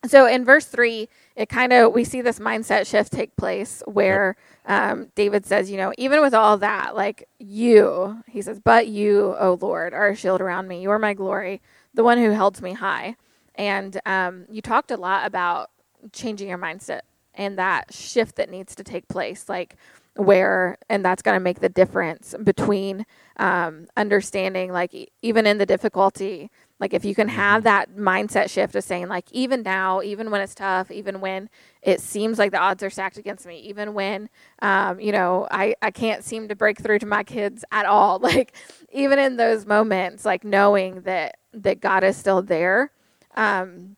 so 0.07 0.27
in 0.27 0.45
verse 0.45 0.67
three, 0.67 1.09
it 1.37 1.49
kind 1.49 1.73
of 1.73 1.93
we 1.93 2.05
see 2.05 2.23
this 2.23 2.39
mindset 2.39 2.87
shift 2.87 3.13
take 3.13 3.37
place 3.37 3.83
where 3.87 4.37
um, 4.67 5.09
David 5.15 5.47
says, 5.47 5.71
you 5.71 5.77
know, 5.77 5.93
even 5.99 6.21
with 6.21 6.35
all 6.35 6.59
that, 6.59 6.95
like 6.97 7.29
you, 7.39 8.23
he 8.29 8.43
says, 8.43 8.61
but 8.63 8.89
you, 8.89 9.35
O 9.39 9.59
Lord, 9.61 9.95
are 9.95 10.09
a 10.09 10.17
shield 10.17 10.41
around 10.41 10.69
me. 10.69 10.83
You 10.83 10.91
are 10.91 10.99
my 10.99 11.15
glory, 11.15 11.61
the 11.95 12.05
one 12.05 12.19
who 12.19 12.35
holds 12.35 12.63
me 12.63 12.75
high. 12.75 13.17
And 13.55 14.01
um, 14.07 14.47
you 14.51 14.63
talked 14.63 14.91
a 14.91 14.97
lot 14.97 15.27
about 15.27 15.71
changing 16.13 16.49
your 16.49 16.59
mindset 16.59 17.01
and 17.35 17.59
that 17.59 17.93
shift 17.93 18.37
that 18.37 18.51
needs 18.51 18.75
to 18.77 18.85
take 18.85 19.09
place, 19.09 19.49
like 19.49 19.77
where, 20.17 20.77
and 20.89 21.05
that's 21.05 21.23
going 21.23 21.37
to 21.37 21.41
make 21.43 21.61
the 21.61 21.69
difference 21.69 22.35
between 22.43 23.07
um, 23.39 23.87
understanding, 23.97 24.73
like 24.73 24.95
e- 24.95 25.09
even 25.23 25.47
in 25.47 25.59
the 25.59 25.67
difficulty, 25.67 26.51
like 26.81 26.95
if 26.95 27.05
you 27.05 27.15
can 27.15 27.29
have 27.29 27.65
that 27.65 27.97
mindset 27.97 28.51
shift 28.51 28.75
of 28.77 28.85
saying, 28.85 29.09
like 29.09 29.31
even 29.33 29.63
now, 29.63 30.01
even 30.03 30.31
when 30.31 30.41
it's 30.41 30.55
tough, 30.55 30.91
even 30.91 31.21
when 31.21 31.51
it 31.83 32.01
seems 32.01 32.39
like 32.39 32.53
the 32.53 32.59
odds 32.59 32.83
are 32.83 32.91
stacked 32.91 33.19
against 33.19 33.47
me, 33.47 33.59
even 33.61 33.95
when, 33.95 34.29
um, 34.63 35.01
you 35.01 35.13
know, 35.13 35.49
I 35.51 35.75
I 35.83 35.91
can't 35.91 36.25
seem 36.25 36.49
to 36.49 36.57
break 36.57 36.81
through 36.81 37.01
to 37.01 37.07
my 37.07 37.25
kids 37.25 37.65
at 37.73 37.87
all, 37.87 38.19
like 38.21 38.55
even 38.93 39.19
in 39.19 39.37
those 39.37 39.67
moments, 39.67 40.25
like 40.25 40.45
knowing 40.45 41.03
that 41.03 41.37
that 41.53 41.81
God 41.81 42.05
is 42.05 42.17
still 42.17 42.43
there. 42.43 42.93
Um, 43.35 43.97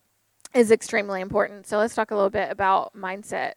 is 0.54 0.70
extremely 0.70 1.20
important. 1.20 1.66
So 1.66 1.78
let's 1.78 1.94
talk 1.94 2.10
a 2.10 2.14
little 2.14 2.30
bit 2.30 2.50
about 2.50 2.94
mindset. 2.94 3.52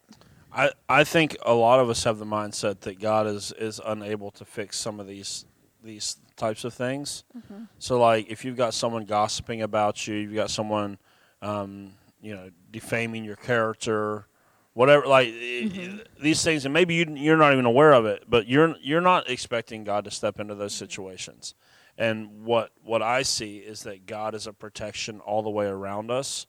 I, 0.51 0.71
I 0.87 1.03
think 1.03 1.35
a 1.43 1.53
lot 1.53 1.79
of 1.79 1.89
us 1.89 2.03
have 2.03 2.19
the 2.19 2.25
mindset 2.25 2.81
that 2.81 2.99
God 2.99 3.25
is, 3.25 3.51
is 3.57 3.81
unable 3.83 4.29
to 4.31 4.45
fix 4.45 4.77
some 4.77 4.99
of 4.99 5.07
these 5.07 5.45
these 5.83 6.17
types 6.35 6.63
of 6.63 6.73
things. 6.73 7.23
Mm-hmm. 7.37 7.63
So, 7.79 7.99
like, 7.99 8.29
if 8.29 8.43
you've 8.45 8.57
got 8.57 8.73
someone 8.73 9.05
gossiping 9.05 9.61
about 9.61 10.07
you, 10.07 10.15
you've 10.15 10.35
got 10.35 10.49
someone, 10.49 10.97
um, 11.41 11.93
you 12.21 12.35
know, 12.35 12.49
defaming 12.71 13.23
your 13.23 13.35
character, 13.35 14.27
whatever. 14.73 15.05
Like 15.07 15.27
Mm-hmm. 15.27 15.97
these 16.21 16.43
things, 16.43 16.65
and 16.65 16.73
maybe 16.73 16.95
you, 16.95 17.05
you're 17.15 17.37
not 17.37 17.53
even 17.53 17.65
aware 17.65 17.93
of 17.93 18.05
it, 18.05 18.23
but 18.27 18.47
you're 18.47 18.75
you're 18.81 19.01
not 19.01 19.29
expecting 19.29 19.83
God 19.83 20.05
to 20.05 20.11
step 20.11 20.39
into 20.39 20.55
those 20.55 20.73
situations. 20.73 21.53
And 21.97 22.43
what 22.43 22.71
what 22.83 23.01
I 23.01 23.21
see 23.21 23.57
is 23.57 23.83
that 23.83 24.05
God 24.05 24.35
is 24.35 24.47
a 24.47 24.53
protection 24.53 25.19
all 25.19 25.41
the 25.43 25.49
way 25.49 25.67
around 25.67 26.11
us. 26.11 26.47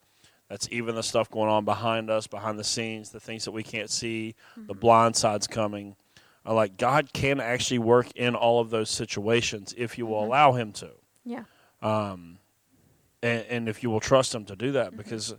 That's 0.48 0.68
even 0.70 0.94
the 0.94 1.02
stuff 1.02 1.30
going 1.30 1.48
on 1.48 1.64
behind 1.64 2.10
us, 2.10 2.26
behind 2.26 2.58
the 2.58 2.64
scenes, 2.64 3.10
the 3.10 3.20
things 3.20 3.44
that 3.44 3.52
we 3.52 3.62
can't 3.62 3.90
see, 3.90 4.34
the 4.56 4.74
blind 4.74 5.16
sides 5.16 5.46
coming. 5.46 5.96
I 6.44 6.52
like 6.52 6.76
God 6.76 7.12
can 7.12 7.40
actually 7.40 7.78
work 7.78 8.10
in 8.14 8.34
all 8.34 8.60
of 8.60 8.70
those 8.70 8.90
situations 8.90 9.74
if 9.76 9.96
you 9.96 10.06
will 10.06 10.16
mm-hmm. 10.18 10.26
allow 10.26 10.52
Him 10.52 10.72
to, 10.72 10.90
Yeah. 11.24 11.44
Um, 11.82 12.38
and, 13.22 13.44
and 13.48 13.68
if 13.68 13.82
you 13.82 13.90
will 13.90 14.00
trust 14.00 14.34
Him 14.34 14.44
to 14.46 14.56
do 14.56 14.72
that. 14.72 14.88
Mm-hmm. 14.88 14.96
Because, 14.98 15.34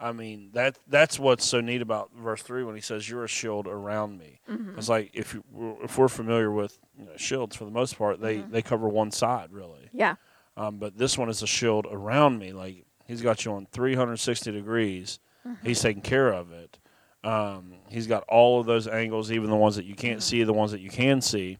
I 0.00 0.12
mean, 0.12 0.50
that 0.54 0.78
that's 0.88 1.18
what's 1.18 1.46
so 1.46 1.60
neat 1.60 1.80
about 1.80 2.10
verse 2.16 2.42
three 2.42 2.64
when 2.64 2.74
He 2.74 2.80
says, 2.80 3.08
"You're 3.08 3.24
a 3.24 3.28
shield 3.28 3.68
around 3.68 4.18
me." 4.18 4.40
Mm-hmm. 4.50 4.78
It's 4.78 4.88
like 4.88 5.10
if 5.14 5.34
you, 5.34 5.44
if 5.82 5.96
we're 5.96 6.08
familiar 6.08 6.50
with 6.50 6.78
you 6.98 7.04
know, 7.04 7.12
shields 7.16 7.54
for 7.54 7.64
the 7.64 7.70
most 7.70 7.96
part, 7.96 8.20
they 8.20 8.38
they 8.38 8.62
cover 8.62 8.88
one 8.88 9.12
side 9.12 9.52
really. 9.52 9.90
Yeah. 9.92 10.16
Um, 10.56 10.78
but 10.78 10.98
this 10.98 11.16
one 11.16 11.30
is 11.30 11.42
a 11.42 11.46
shield 11.46 11.86
around 11.90 12.38
me. 12.38 12.52
Like 12.52 12.84
he's 13.06 13.22
got 13.22 13.44
you 13.44 13.52
on 13.52 13.66
360 13.72 14.50
degrees. 14.50 15.18
He's 15.64 15.80
taking 15.80 16.02
care 16.02 16.28
of 16.28 16.52
it. 16.52 16.78
Um, 17.24 17.74
he's 17.88 18.06
got 18.06 18.24
all 18.28 18.60
of 18.60 18.66
those 18.66 18.88
angles, 18.88 19.30
even 19.30 19.48
the 19.50 19.56
ones 19.56 19.76
that 19.76 19.84
you 19.84 19.94
can't 19.94 20.22
see, 20.22 20.42
the 20.42 20.52
ones 20.52 20.72
that 20.72 20.80
you 20.80 20.90
can 20.90 21.20
see. 21.20 21.58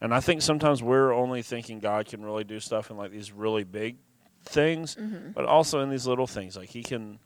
And 0.00 0.14
I 0.14 0.20
think 0.20 0.42
sometimes 0.42 0.82
we're 0.82 1.12
only 1.12 1.42
thinking 1.42 1.80
God 1.80 2.06
can 2.06 2.24
really 2.24 2.44
do 2.44 2.60
stuff 2.60 2.90
in 2.90 2.96
like 2.96 3.10
these 3.10 3.32
really 3.32 3.64
big 3.64 3.96
things, 4.44 4.96
but 5.34 5.44
also 5.44 5.80
in 5.80 5.90
these 5.90 6.06
little 6.06 6.26
things. 6.26 6.56
Like 6.56 6.68
he 6.68 6.82
can, 6.82 7.18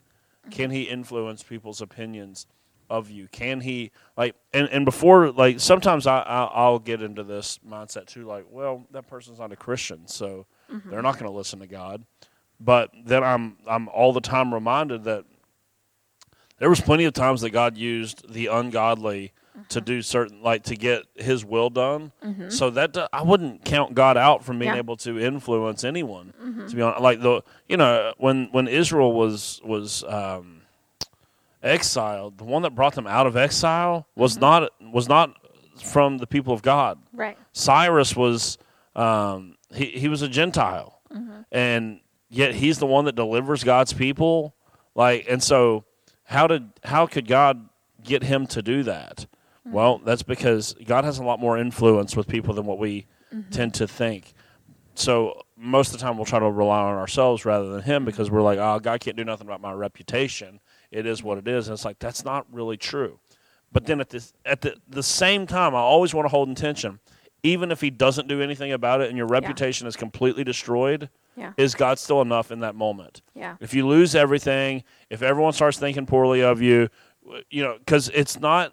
can 0.49 0.71
he 0.71 0.83
influence 0.83 1.43
people's 1.43 1.81
opinions 1.81 2.47
of 2.89 3.09
you? 3.09 3.27
Can 3.27 3.61
he 3.61 3.91
like 4.17 4.35
and, 4.53 4.67
and 4.69 4.85
before 4.85 5.31
like 5.31 5.59
sometimes 5.59 6.07
I, 6.07 6.19
I 6.19 6.43
I'll 6.45 6.79
get 6.79 7.01
into 7.01 7.23
this 7.23 7.59
mindset 7.67 8.07
too. 8.07 8.25
Like, 8.25 8.45
well, 8.49 8.85
that 8.91 9.07
person's 9.07 9.39
not 9.39 9.51
a 9.51 9.55
Christian, 9.55 10.07
so 10.07 10.45
they're 10.89 11.01
not 11.01 11.13
going 11.19 11.31
to 11.31 11.37
listen 11.37 11.59
to 11.59 11.67
God. 11.67 12.03
But 12.59 12.91
then 13.05 13.23
I'm 13.23 13.57
I'm 13.67 13.87
all 13.89 14.13
the 14.13 14.21
time 14.21 14.53
reminded 14.53 15.03
that 15.03 15.25
there 16.63 16.69
was 16.69 16.79
plenty 16.79 17.03
of 17.03 17.11
times 17.11 17.41
that 17.41 17.49
God 17.49 17.75
used 17.75 18.31
the 18.31 18.47
ungodly 18.47 19.33
to 19.67 19.81
do 19.81 20.01
certain 20.01 20.41
like 20.41 20.63
to 20.63 20.77
get 20.77 21.03
His 21.13 21.43
will 21.43 21.69
done. 21.69 22.13
Mm-hmm. 22.23 22.47
So 22.51 22.69
that 22.69 22.93
do- 22.93 23.05
I 23.11 23.21
wouldn't 23.21 23.65
count 23.65 23.95
God 23.95 24.15
out 24.15 24.45
from 24.45 24.59
being 24.59 24.71
Yeah. 24.71 24.77
able 24.77 24.95
to 24.95 25.19
influence 25.19 25.83
anyone. 25.83 26.33
Mm-hmm. 26.41 26.67
To 26.67 26.75
be 26.77 26.81
honest, 26.81 27.01
like 27.01 27.21
the 27.21 27.41
you 27.67 27.75
know 27.75 28.13
when 28.17 28.47
when 28.53 28.69
Israel 28.69 29.11
was 29.11 29.59
was 29.65 30.05
um, 30.05 30.61
exiled, 31.61 32.37
the 32.37 32.45
one 32.45 32.61
that 32.61 32.73
brought 32.75 32.95
them 32.95 33.07
out 33.07 33.27
of 33.27 33.35
exile 33.35 34.07
was 34.15 34.35
mm-hmm. 34.35 34.41
not 34.41 34.71
was 34.93 35.09
not 35.09 35.35
from 35.83 36.17
the 36.17 36.27
people 36.27 36.53
of 36.53 36.61
God. 36.61 36.97
Right. 37.11 37.37
Cyrus 37.51 38.15
was 38.15 38.57
um, 38.95 39.57
he 39.73 39.87
he 39.87 40.07
was 40.07 40.21
a 40.21 40.29
Gentile, 40.29 41.01
and 41.51 41.99
yet 42.29 42.55
he's 42.55 42.79
the 42.79 42.87
one 42.87 43.03
that 43.03 43.15
delivers 43.17 43.65
God's 43.65 43.91
people. 43.91 44.55
Like, 44.95 45.25
and 45.27 45.43
so 45.43 45.83
how 46.25 46.47
did 46.47 46.69
how 46.83 47.05
could 47.05 47.27
God 47.27 47.69
get 48.03 48.23
him 48.23 48.47
to 48.47 48.61
do 48.61 48.83
that? 48.83 49.25
Mm-hmm. 49.65 49.71
Well, 49.71 49.97
that's 49.99 50.23
because 50.23 50.75
God 50.85 51.03
has 51.03 51.19
a 51.19 51.23
lot 51.23 51.39
more 51.39 51.57
influence 51.57 52.15
with 52.15 52.27
people 52.27 52.53
than 52.53 52.65
what 52.65 52.79
we 52.79 53.05
mm-hmm. 53.33 53.49
tend 53.49 53.73
to 53.75 53.87
think. 53.87 54.33
So 54.95 55.41
most 55.57 55.93
of 55.93 55.99
the 55.99 56.05
time 56.05 56.17
we'll 56.17 56.25
try 56.25 56.39
to 56.39 56.49
rely 56.49 56.81
on 56.81 56.97
ourselves 56.97 57.45
rather 57.45 57.69
than 57.69 57.81
Him 57.81 58.05
because 58.05 58.29
we're 58.29 58.41
like, 58.41 58.59
oh, 58.59 58.79
God 58.79 58.99
can't 58.99 59.17
do 59.17 59.23
nothing 59.23 59.47
about 59.47 59.61
my 59.61 59.73
reputation. 59.73 60.59
It 60.91 61.05
is 61.05 61.23
what 61.23 61.37
it 61.37 61.47
is, 61.47 61.67
and 61.67 61.73
it's 61.73 61.85
like 61.85 61.99
that's 61.99 62.23
not 62.23 62.45
really 62.51 62.77
true. 62.77 63.19
But 63.71 63.85
then 63.85 63.99
at 63.99 64.09
this 64.09 64.33
at 64.45 64.61
the 64.61 64.75
the 64.87 65.03
same 65.03 65.47
time, 65.47 65.73
I 65.73 65.79
always 65.79 66.13
want 66.13 66.25
to 66.25 66.29
hold 66.29 66.47
intention. 66.49 66.99
Even 67.43 67.71
if 67.71 67.81
he 67.81 67.89
doesn't 67.89 68.27
do 68.29 68.41
anything 68.41 68.71
about 68.71 69.01
it 69.01 69.09
and 69.09 69.17
your 69.17 69.27
reputation 69.27 69.85
is 69.85 69.95
completely 69.97 70.43
destroyed, 70.45 71.09
Yeah. 71.35 71.51
is 71.57 71.75
God 71.75 71.99
still 71.99 72.21
enough 72.21 72.51
in 72.51 72.61
that 72.61 72.73
moment? 72.75 73.21
Yeah. 73.35 73.57
If 73.59 73.73
you 73.73 73.85
lose 73.85 74.15
everything, 74.15 74.83
if 75.09 75.21
everyone 75.21 75.51
starts 75.53 75.77
thinking 75.77 76.05
poorly 76.05 76.41
of 76.41 76.61
you, 76.61 76.87
you 77.49 77.63
know, 77.63 77.77
because 77.79 78.09
it's 78.13 78.39
not, 78.39 78.71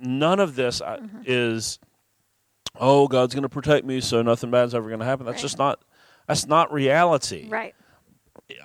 none 0.00 0.40
of 0.40 0.56
this 0.56 0.80
uh 0.80 0.96
Mm-hmm. 0.96 1.22
is, 1.26 1.78
oh, 2.80 3.06
God's 3.06 3.34
going 3.34 3.42
to 3.42 3.48
protect 3.50 3.84
me, 3.86 4.00
so 4.00 4.22
nothing 4.22 4.50
bad's 4.50 4.74
ever 4.74 4.88
going 4.88 5.00
to 5.00 5.06
happen. 5.06 5.26
That's 5.26 5.36
Right. 5.36 5.42
just 5.42 5.58
not, 5.58 5.80
that's 6.26 6.46
not 6.46 6.72
reality 6.72 7.48
Right. 7.48 7.74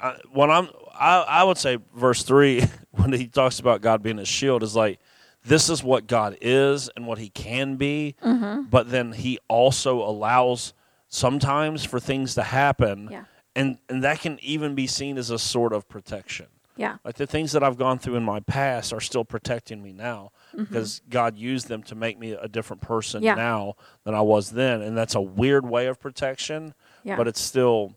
I, 0.01 0.15
when 0.31 0.49
I'm, 0.49 0.69
I, 0.93 1.17
I 1.27 1.43
would 1.43 1.57
say 1.57 1.77
verse 1.95 2.23
three 2.23 2.63
when 2.91 3.11
he 3.13 3.27
talks 3.27 3.59
about 3.59 3.81
God 3.81 4.01
being 4.01 4.19
a 4.19 4.25
shield 4.25 4.63
is 4.63 4.75
like, 4.75 4.99
this 5.43 5.69
is 5.69 5.83
what 5.83 6.07
God 6.07 6.37
is 6.41 6.89
and 6.95 7.05
what 7.07 7.17
He 7.17 7.29
can 7.29 7.75
be, 7.75 8.15
Mm-hmm. 8.23 8.63
but 8.69 8.89
then 8.91 9.11
He 9.13 9.39
also 9.47 10.01
allows 10.01 10.73
sometimes 11.09 11.83
for 11.83 11.99
things 11.99 12.35
to 12.35 12.43
happen, 12.43 13.09
Yeah. 13.11 13.23
and 13.55 13.77
and 13.89 14.03
that 14.03 14.19
can 14.21 14.39
even 14.41 14.75
be 14.75 14.87
seen 14.87 15.17
as 15.17 15.29
a 15.29 15.37
sort 15.39 15.73
of 15.73 15.87
protection. 15.89 16.47
Yeah. 16.77 16.97
Like 17.03 17.15
the 17.15 17.27
things 17.27 17.51
that 17.51 17.63
I've 17.63 17.77
gone 17.77 17.99
through 17.99 18.15
in 18.15 18.23
my 18.23 18.39
past 18.39 18.93
are 18.93 19.01
still 19.01 19.25
protecting 19.25 19.83
me 19.83 19.91
now 19.91 20.31
because 20.55 21.01
God 21.09 21.37
used 21.37 21.67
them 21.67 21.83
to 21.83 21.95
make 21.95 22.17
me 22.17 22.31
a 22.31 22.47
different 22.47 22.81
person 22.81 23.19
Mm-hmm. 23.19 23.25
Yeah. 23.25 23.35
now 23.35 23.75
than 24.05 24.15
I 24.15 24.21
was 24.21 24.51
then, 24.51 24.81
and 24.81 24.97
that's 24.97 25.13
a 25.15 25.21
weird 25.21 25.67
way 25.69 25.87
of 25.87 25.99
protection, 25.99 26.73
Yeah. 27.03 27.17
but 27.17 27.27
it's 27.27 27.41
still 27.41 27.93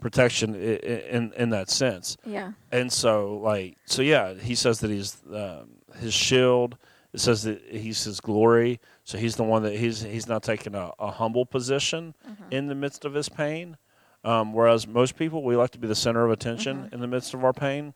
protection 0.00 0.54
i- 0.54 0.58
i- 0.58 1.04
in 1.10 1.32
in 1.36 1.50
that 1.50 1.68
sense. 1.68 2.16
Yeah. 2.24 2.52
And 2.70 2.92
so, 2.92 3.38
like, 3.38 3.76
so 3.86 4.02
yeah, 4.02 4.34
he 4.34 4.54
says 4.54 4.80
that 4.80 4.90
he's 4.90 5.16
um, 5.32 5.68
his 5.96 6.14
shield. 6.14 6.76
It 7.12 7.20
says 7.20 7.42
that 7.42 7.60
he's 7.70 8.04
his 8.04 8.20
glory. 8.20 8.80
So 9.04 9.18
he's 9.18 9.36
the 9.36 9.44
one 9.44 9.62
that 9.64 9.74
he's 9.74 10.00
he's 10.02 10.26
not 10.26 10.42
taking 10.42 10.74
a, 10.74 10.90
a 10.98 11.10
humble 11.10 11.44
position 11.44 12.14
in 12.50 12.68
the 12.68 12.74
midst 12.74 13.04
of 13.04 13.14
his 13.14 13.28
pain. 13.28 13.76
Um, 14.24 14.52
whereas 14.52 14.86
most 14.86 15.16
people, 15.16 15.42
we 15.42 15.56
like 15.56 15.70
to 15.72 15.78
be 15.78 15.88
the 15.88 15.94
center 15.96 16.24
of 16.24 16.30
attention 16.30 16.88
in 16.92 17.00
the 17.00 17.08
midst 17.08 17.34
of 17.34 17.44
our 17.44 17.52
pain. 17.52 17.92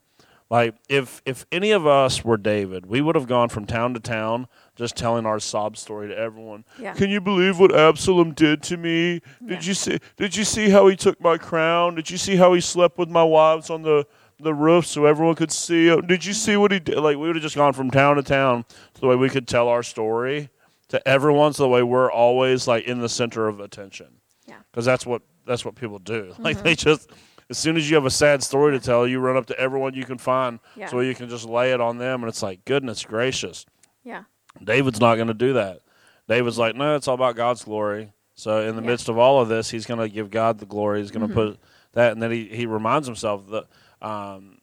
Like 0.49 0.75
if 0.87 1.21
if 1.25 1.45
any 1.51 1.71
of 1.71 1.85
us 1.87 2.23
were 2.23 2.37
David, 2.37 2.85
we 2.85 3.01
would 3.01 3.15
have 3.15 3.27
gone 3.27 3.49
from 3.49 3.65
town 3.65 3.93
to 3.95 3.99
town 3.99 4.47
just 4.75 4.95
telling 4.95 5.25
our 5.25 5.39
sob 5.39 5.75
story 5.77 6.07
to 6.09 6.17
everyone. 6.17 6.63
Yeah. 6.79 6.93
Can 6.93 7.09
you 7.09 7.19
believe 7.19 7.59
what 7.59 7.75
Absalom 7.75 8.33
did 8.33 8.61
to 8.63 8.77
me? 8.77 9.21
Did 9.45 9.61
Yeah. 9.63 9.67
you 9.67 9.73
see 9.73 9.97
did 10.15 10.35
you 10.37 10.43
see 10.45 10.69
how 10.69 10.87
he 10.87 10.95
took 10.95 11.19
my 11.19 11.37
crown? 11.37 11.95
Did 11.95 12.09
you 12.09 12.17
see 12.17 12.35
how 12.37 12.53
he 12.53 12.61
slept 12.61 12.97
with 12.97 13.09
my 13.09 13.23
wives 13.25 13.69
on 13.69 13.81
the 13.81 14.05
the 14.39 14.53
roof 14.53 14.85
so 14.85 15.05
everyone 15.05 15.35
could 15.35 15.51
see? 15.51 15.93
Did 16.01 16.23
you 16.25 16.33
see 16.33 16.55
what 16.57 16.71
he 16.71 16.79
did? 16.79 16.97
Like 16.97 17.17
we 17.17 17.27
would 17.27 17.35
have 17.35 17.43
just 17.43 17.55
gone 17.55 17.73
from 17.73 17.89
town 17.91 18.17
to 18.17 18.23
town 18.23 18.65
to 18.93 19.01
the 19.01 19.07
way 19.07 19.15
we 19.15 19.29
could 19.29 19.47
tell 19.47 19.67
our 19.67 19.83
story 19.83 20.49
to 20.89 21.05
everyone 21.07 21.53
so 21.53 21.63
the 21.63 21.69
way 21.69 21.83
we're 21.83 22.11
always 22.11 22.67
like 22.67 22.85
in 22.85 22.99
the 22.99 23.09
center 23.09 23.47
of 23.47 23.59
attention 23.59 24.07
Yeah. 24.47 24.55
because 24.71 24.85
that's 24.85 25.05
what 25.05 25.21
that's 25.45 25.65
what 25.65 25.75
people 25.75 25.99
do. 25.99 26.33
Like 26.39 26.61
they 26.63 26.75
just 26.75 27.09
as 27.49 27.57
soon 27.57 27.77
as 27.77 27.89
you 27.89 27.95
have 27.95 28.05
a 28.05 28.09
sad 28.11 28.43
story 28.43 28.77
to 28.77 28.83
tell, 28.85 29.07
you 29.07 29.19
run 29.19 29.37
up 29.37 29.45
to 29.47 29.59
everyone 29.59 29.93
you 29.93 30.03
can 30.05 30.17
find 30.17 30.59
Yeah. 30.75 30.87
so 30.87 30.99
you 30.99 31.15
can 31.15 31.29
just 31.29 31.45
lay 31.45 31.71
it 31.71 31.79
on 31.81 31.97
them, 31.97 32.21
and 32.21 32.29
it's 32.29 32.43
like 32.43 32.63
goodness 32.65 33.03
gracious. 33.05 33.65
Yeah. 34.03 34.23
David's 34.63 34.99
not 34.99 35.15
going 35.15 35.27
to 35.29 35.33
do 35.33 35.53
that. 35.53 35.81
David's 36.27 36.57
like, 36.57 36.75
no, 36.75 36.95
it's 36.95 37.07
all 37.07 37.15
about 37.15 37.35
God's 37.37 37.63
glory. 37.63 38.11
So 38.35 38.59
in 38.67 38.75
the 38.75 38.81
Yeah. 38.81 38.87
midst 38.89 39.07
of 39.09 39.17
all 39.17 39.39
of 39.41 39.47
this, 39.47 39.69
he's 39.69 39.85
going 39.85 39.99
to 40.01 40.09
give 40.09 40.29
God 40.29 40.59
the 40.59 40.65
glory. 40.65 40.99
He's 41.01 41.11
going 41.11 41.27
to 41.27 41.33
Mm-hmm. 41.33 41.51
put 41.51 41.59
that, 41.93 42.11
and 42.11 42.21
then 42.21 42.31
he, 42.31 42.45
he 42.49 42.65
reminds 42.65 43.07
himself 43.07 43.49
that 43.51 43.65
um, 44.01 44.57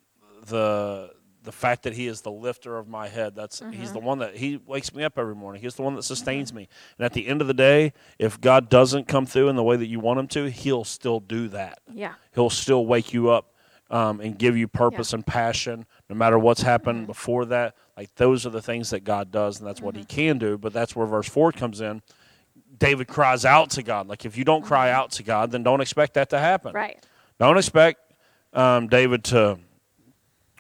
the 0.47 1.11
the 1.43 1.53
fact 1.53 1.83
that 1.83 1.93
he 1.93 2.07
is 2.07 2.23
the 2.23 2.31
lifter 2.33 2.79
of 2.79 2.88
my 2.88 3.07
head. 3.07 3.35
That's 3.35 3.59
he's 3.59 3.67
Mm-hmm. 3.69 3.93
the 3.93 3.99
one 4.00 4.19
that 4.21 4.35
he 4.37 4.57
wakes 4.64 4.95
me 4.95 5.05
up 5.05 5.19
every 5.19 5.35
morning. 5.35 5.61
He's 5.61 5.75
the 5.75 5.83
one 5.83 5.95
that 5.97 6.03
sustains 6.03 6.55
me. 6.55 6.69
And 6.99 7.05
at 7.05 7.12
the 7.12 7.26
end 7.26 7.43
of 7.43 7.47
the 7.47 7.53
day, 7.55 7.93
if 8.19 8.41
God 8.41 8.71
doesn't 8.71 9.09
come 9.09 9.26
through 9.26 9.50
in 9.50 9.57
the 9.57 9.62
way 9.62 9.76
that 9.76 9.87
you 9.87 10.00
want 10.00 10.19
him 10.21 10.26
to, 10.29 10.50
he'll 10.50 10.85
still 10.85 11.21
do 11.21 11.49
that. 11.49 11.81
Yeah. 11.93 12.14
He'll 12.35 12.49
still 12.49 12.87
wake 12.87 13.12
you 13.12 13.29
up 13.29 13.53
um, 13.91 14.21
and 14.21 14.38
give 14.38 14.57
you 14.57 14.67
purpose 14.67 15.12
and 15.12 15.25
passion, 15.26 15.85
no 16.09 16.17
matter 16.17 16.38
what's 16.38 16.62
happened 16.62 17.00
Mm-hmm. 17.00 17.07
before 17.09 17.45
that. 17.47 17.75
Like 17.95 18.14
those 18.14 18.47
are 18.47 18.50
the 18.50 18.62
things 18.62 18.88
that 18.91 19.05
God 19.05 19.31
does, 19.31 19.59
and 19.59 19.69
that's 19.69 19.83
what 19.83 19.97
He 19.97 20.05
can 20.05 20.38
do. 20.38 20.57
But 20.57 20.73
that's 20.73 20.97
where 20.97 21.07
verse 21.07 21.29
four 21.29 21.53
comes 21.53 21.83
in. 21.83 22.00
David 22.79 23.07
cries 23.07 23.45
out 23.45 23.69
to 23.71 23.83
God. 23.83 24.09
Like 24.09 24.25
if 24.25 24.38
you 24.38 24.45
don't 24.45 24.64
cry 24.64 24.91
out 24.91 25.11
to 25.12 25.23
God, 25.23 25.50
then 25.50 25.62
don't 25.62 25.83
expect 25.83 26.14
that 26.14 26.31
to 26.31 26.38
happen. 26.38 26.69
Mm-hmm. 26.71 26.76
Right. 26.76 27.07
Don't 27.38 27.59
expect 27.59 28.00
um, 28.54 28.88
David 28.88 29.25
to, 29.25 29.58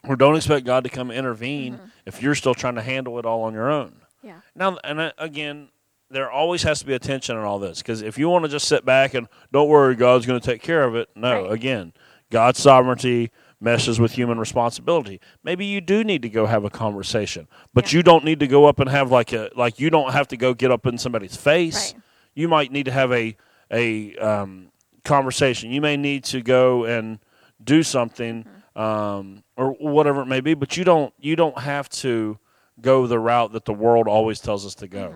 or 0.06 0.16
don't 0.16 0.36
expect 0.36 0.66
God 0.66 0.84
to 0.84 0.90
come 0.90 1.10
intervene 1.10 1.74
Mm-hmm. 1.74 1.84
if 2.06 2.22
you're 2.22 2.34
still 2.34 2.54
trying 2.54 2.74
to 2.74 2.82
handle 2.82 3.18
it 3.18 3.24
all 3.24 3.42
on 3.42 3.54
your 3.54 3.70
own. 3.70 3.94
Yeah. 4.22 4.40
Now, 4.54 4.76
and 4.84 5.00
uh, 5.00 5.12
again, 5.18 5.68
there 6.10 6.30
always 6.30 6.62
has 6.64 6.80
to 6.80 6.86
be 6.86 6.92
a 6.94 6.98
tension 6.98 7.36
in 7.36 7.42
all 7.42 7.58
this 7.58 7.78
because 7.78 8.02
if 8.02 8.18
you 8.18 8.28
want 8.28 8.44
to 8.44 8.50
just 8.50 8.68
sit 8.68 8.84
back 8.84 9.14
and 9.14 9.26
don't 9.52 9.68
worry, 9.68 9.94
God's 9.94 10.26
going 10.26 10.38
to 10.40 10.46
take 10.46 10.60
care 10.62 10.84
of 10.84 10.94
it. 10.94 11.08
No, 11.16 11.44
Right. 11.44 11.52
again, 11.52 11.92
God's 12.30 12.58
sovereignty 12.60 13.30
meshes 13.60 13.98
with 13.98 14.12
human 14.12 14.38
responsibility. 14.38 15.20
Maybe 15.42 15.64
you 15.64 15.80
do 15.80 16.04
need 16.04 16.20
to 16.22 16.28
go 16.28 16.44
have 16.46 16.64
a 16.64 16.70
conversation, 16.70 17.48
but 17.72 17.90
Yeah. 17.92 17.98
you 17.98 18.02
don't 18.02 18.24
need 18.24 18.40
to 18.40 18.46
go 18.46 18.66
up 18.66 18.78
and 18.80 18.90
have 18.90 19.10
like 19.10 19.32
a 19.32 19.50
like 19.56 19.80
you 19.80 19.88
don't 19.88 20.12
have 20.12 20.28
to 20.28 20.36
go 20.36 20.52
get 20.52 20.70
up 20.70 20.86
in 20.86 20.98
somebody's 20.98 21.36
face. 21.36 21.94
Right. 21.94 22.02
You 22.34 22.48
might 22.48 22.70
need 22.72 22.84
to 22.84 22.92
have 22.92 23.10
a 23.12 23.36
a 23.70 24.14
um, 24.16 24.68
conversation. 25.04 25.70
You 25.70 25.80
may 25.80 25.96
need 25.96 26.24
to 26.24 26.42
go 26.42 26.84
and 26.84 27.18
do 27.64 27.82
something 27.82 28.46
um, 28.76 29.42
or 29.56 29.72
whatever 29.72 30.22
it 30.22 30.26
may 30.26 30.40
be, 30.40 30.54
but 30.54 30.76
you 30.76 30.84
don't 30.84 31.12
you 31.18 31.36
don't 31.36 31.58
have 31.58 31.88
to 31.90 32.38
go 32.80 33.06
the 33.06 33.18
route 33.18 33.52
that 33.52 33.64
the 33.64 33.72
world 33.72 34.08
always 34.08 34.40
tells 34.40 34.66
us 34.66 34.74
to 34.76 34.88
go. 34.88 35.14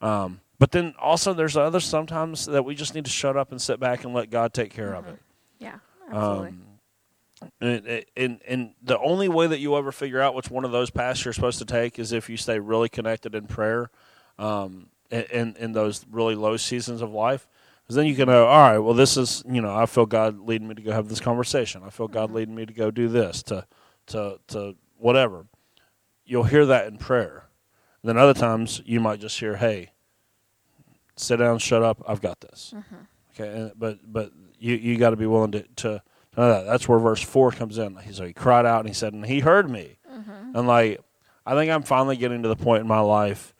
Um, 0.00 0.40
but 0.58 0.72
then 0.72 0.94
also 1.00 1.32
there's 1.32 1.56
others 1.56 1.84
sometimes 1.84 2.46
that 2.46 2.64
we 2.64 2.74
just 2.74 2.94
need 2.94 3.04
to 3.04 3.10
shut 3.10 3.36
up 3.36 3.50
and 3.50 3.60
sit 3.60 3.80
back 3.80 4.04
and 4.04 4.12
let 4.12 4.30
God 4.30 4.52
take 4.52 4.70
care 4.70 4.94
of 4.94 5.06
it. 5.06 5.18
Yeah, 5.58 5.78
absolutely. 6.06 6.48
Um, 6.48 6.62
and, 7.60 8.04
and 8.16 8.40
and 8.46 8.74
the 8.82 8.98
only 8.98 9.28
way 9.28 9.46
that 9.46 9.60
you'll 9.60 9.76
ever 9.76 9.92
figure 9.92 10.20
out 10.20 10.34
which 10.34 10.50
one 10.50 10.64
of 10.64 10.72
those 10.72 10.90
paths 10.90 11.24
you're 11.24 11.32
supposed 11.32 11.58
to 11.60 11.64
take 11.64 11.98
is 11.98 12.12
if 12.12 12.28
you 12.28 12.36
stay 12.36 12.58
really 12.58 12.88
connected 12.88 13.34
in 13.34 13.46
prayer, 13.46 13.90
um, 14.38 14.88
in 15.10 15.54
in 15.58 15.72
those 15.72 16.04
really 16.10 16.34
low 16.34 16.56
seasons 16.56 17.00
of 17.00 17.12
life. 17.12 17.46
Because 17.88 17.96
then 17.96 18.06
you 18.06 18.14
can 18.14 18.28
know, 18.28 18.44
all 18.44 18.70
right, 18.70 18.78
well, 18.78 18.92
this 18.92 19.16
is 19.16 19.42
you 19.50 19.62
know, 19.62 19.74
I 19.74 19.86
feel 19.86 20.04
God 20.04 20.40
leading 20.40 20.68
me 20.68 20.74
to 20.74 20.82
go 20.82 20.92
have 20.92 21.08
this 21.08 21.20
conversation. 21.20 21.82
I 21.82 21.88
feel 21.88 22.06
God 22.06 22.26
mm-hmm. 22.26 22.36
leading 22.36 22.54
me 22.54 22.66
to 22.66 22.72
go 22.74 22.90
do 22.90 23.08
this, 23.08 23.42
to 23.44 23.64
to 24.08 24.38
to 24.48 24.76
whatever. 24.98 25.46
You'll 26.26 26.44
hear 26.44 26.66
that 26.66 26.86
in 26.86 26.98
prayer. 26.98 27.44
then 28.04 28.18
other 28.18 28.34
times 28.34 28.82
you 28.84 29.00
might 29.00 29.20
just 29.20 29.40
hear, 29.40 29.56
hey, 29.56 29.92
sit 31.16 31.38
down, 31.38 31.58
shut 31.60 31.82
up, 31.82 32.02
I've 32.06 32.20
got 32.20 32.40
this. 32.40 32.74
Mm-hmm. 32.76 32.94
Okay, 33.32 33.58
and, 33.58 33.72
but 33.74 34.00
but 34.04 34.32
you 34.58 34.74
you 34.74 34.98
got 34.98 35.10
to 35.10 35.16
be 35.16 35.24
willing 35.26 35.52
to 35.52 35.62
to 35.76 36.02
know 36.36 36.48
that. 36.50 36.66
That's 36.66 36.86
where 36.86 36.98
verse 36.98 37.22
four 37.22 37.52
comes 37.52 37.78
in. 37.78 37.96
He 37.96 38.12
so 38.12 38.26
he 38.26 38.34
cried 38.34 38.66
out 38.66 38.80
and 38.80 38.88
he 38.88 38.94
said, 38.94 39.14
and 39.14 39.24
he 39.24 39.40
heard 39.40 39.70
me. 39.70 39.96
Mm-hmm. 40.12 40.56
And 40.56 40.68
like, 40.68 41.00
I 41.46 41.54
think 41.54 41.70
I'm 41.70 41.84
finally 41.84 42.18
getting 42.18 42.42
to 42.42 42.48
the 42.50 42.56
point 42.56 42.82
in 42.82 42.86
my 42.86 43.00
life 43.00 43.54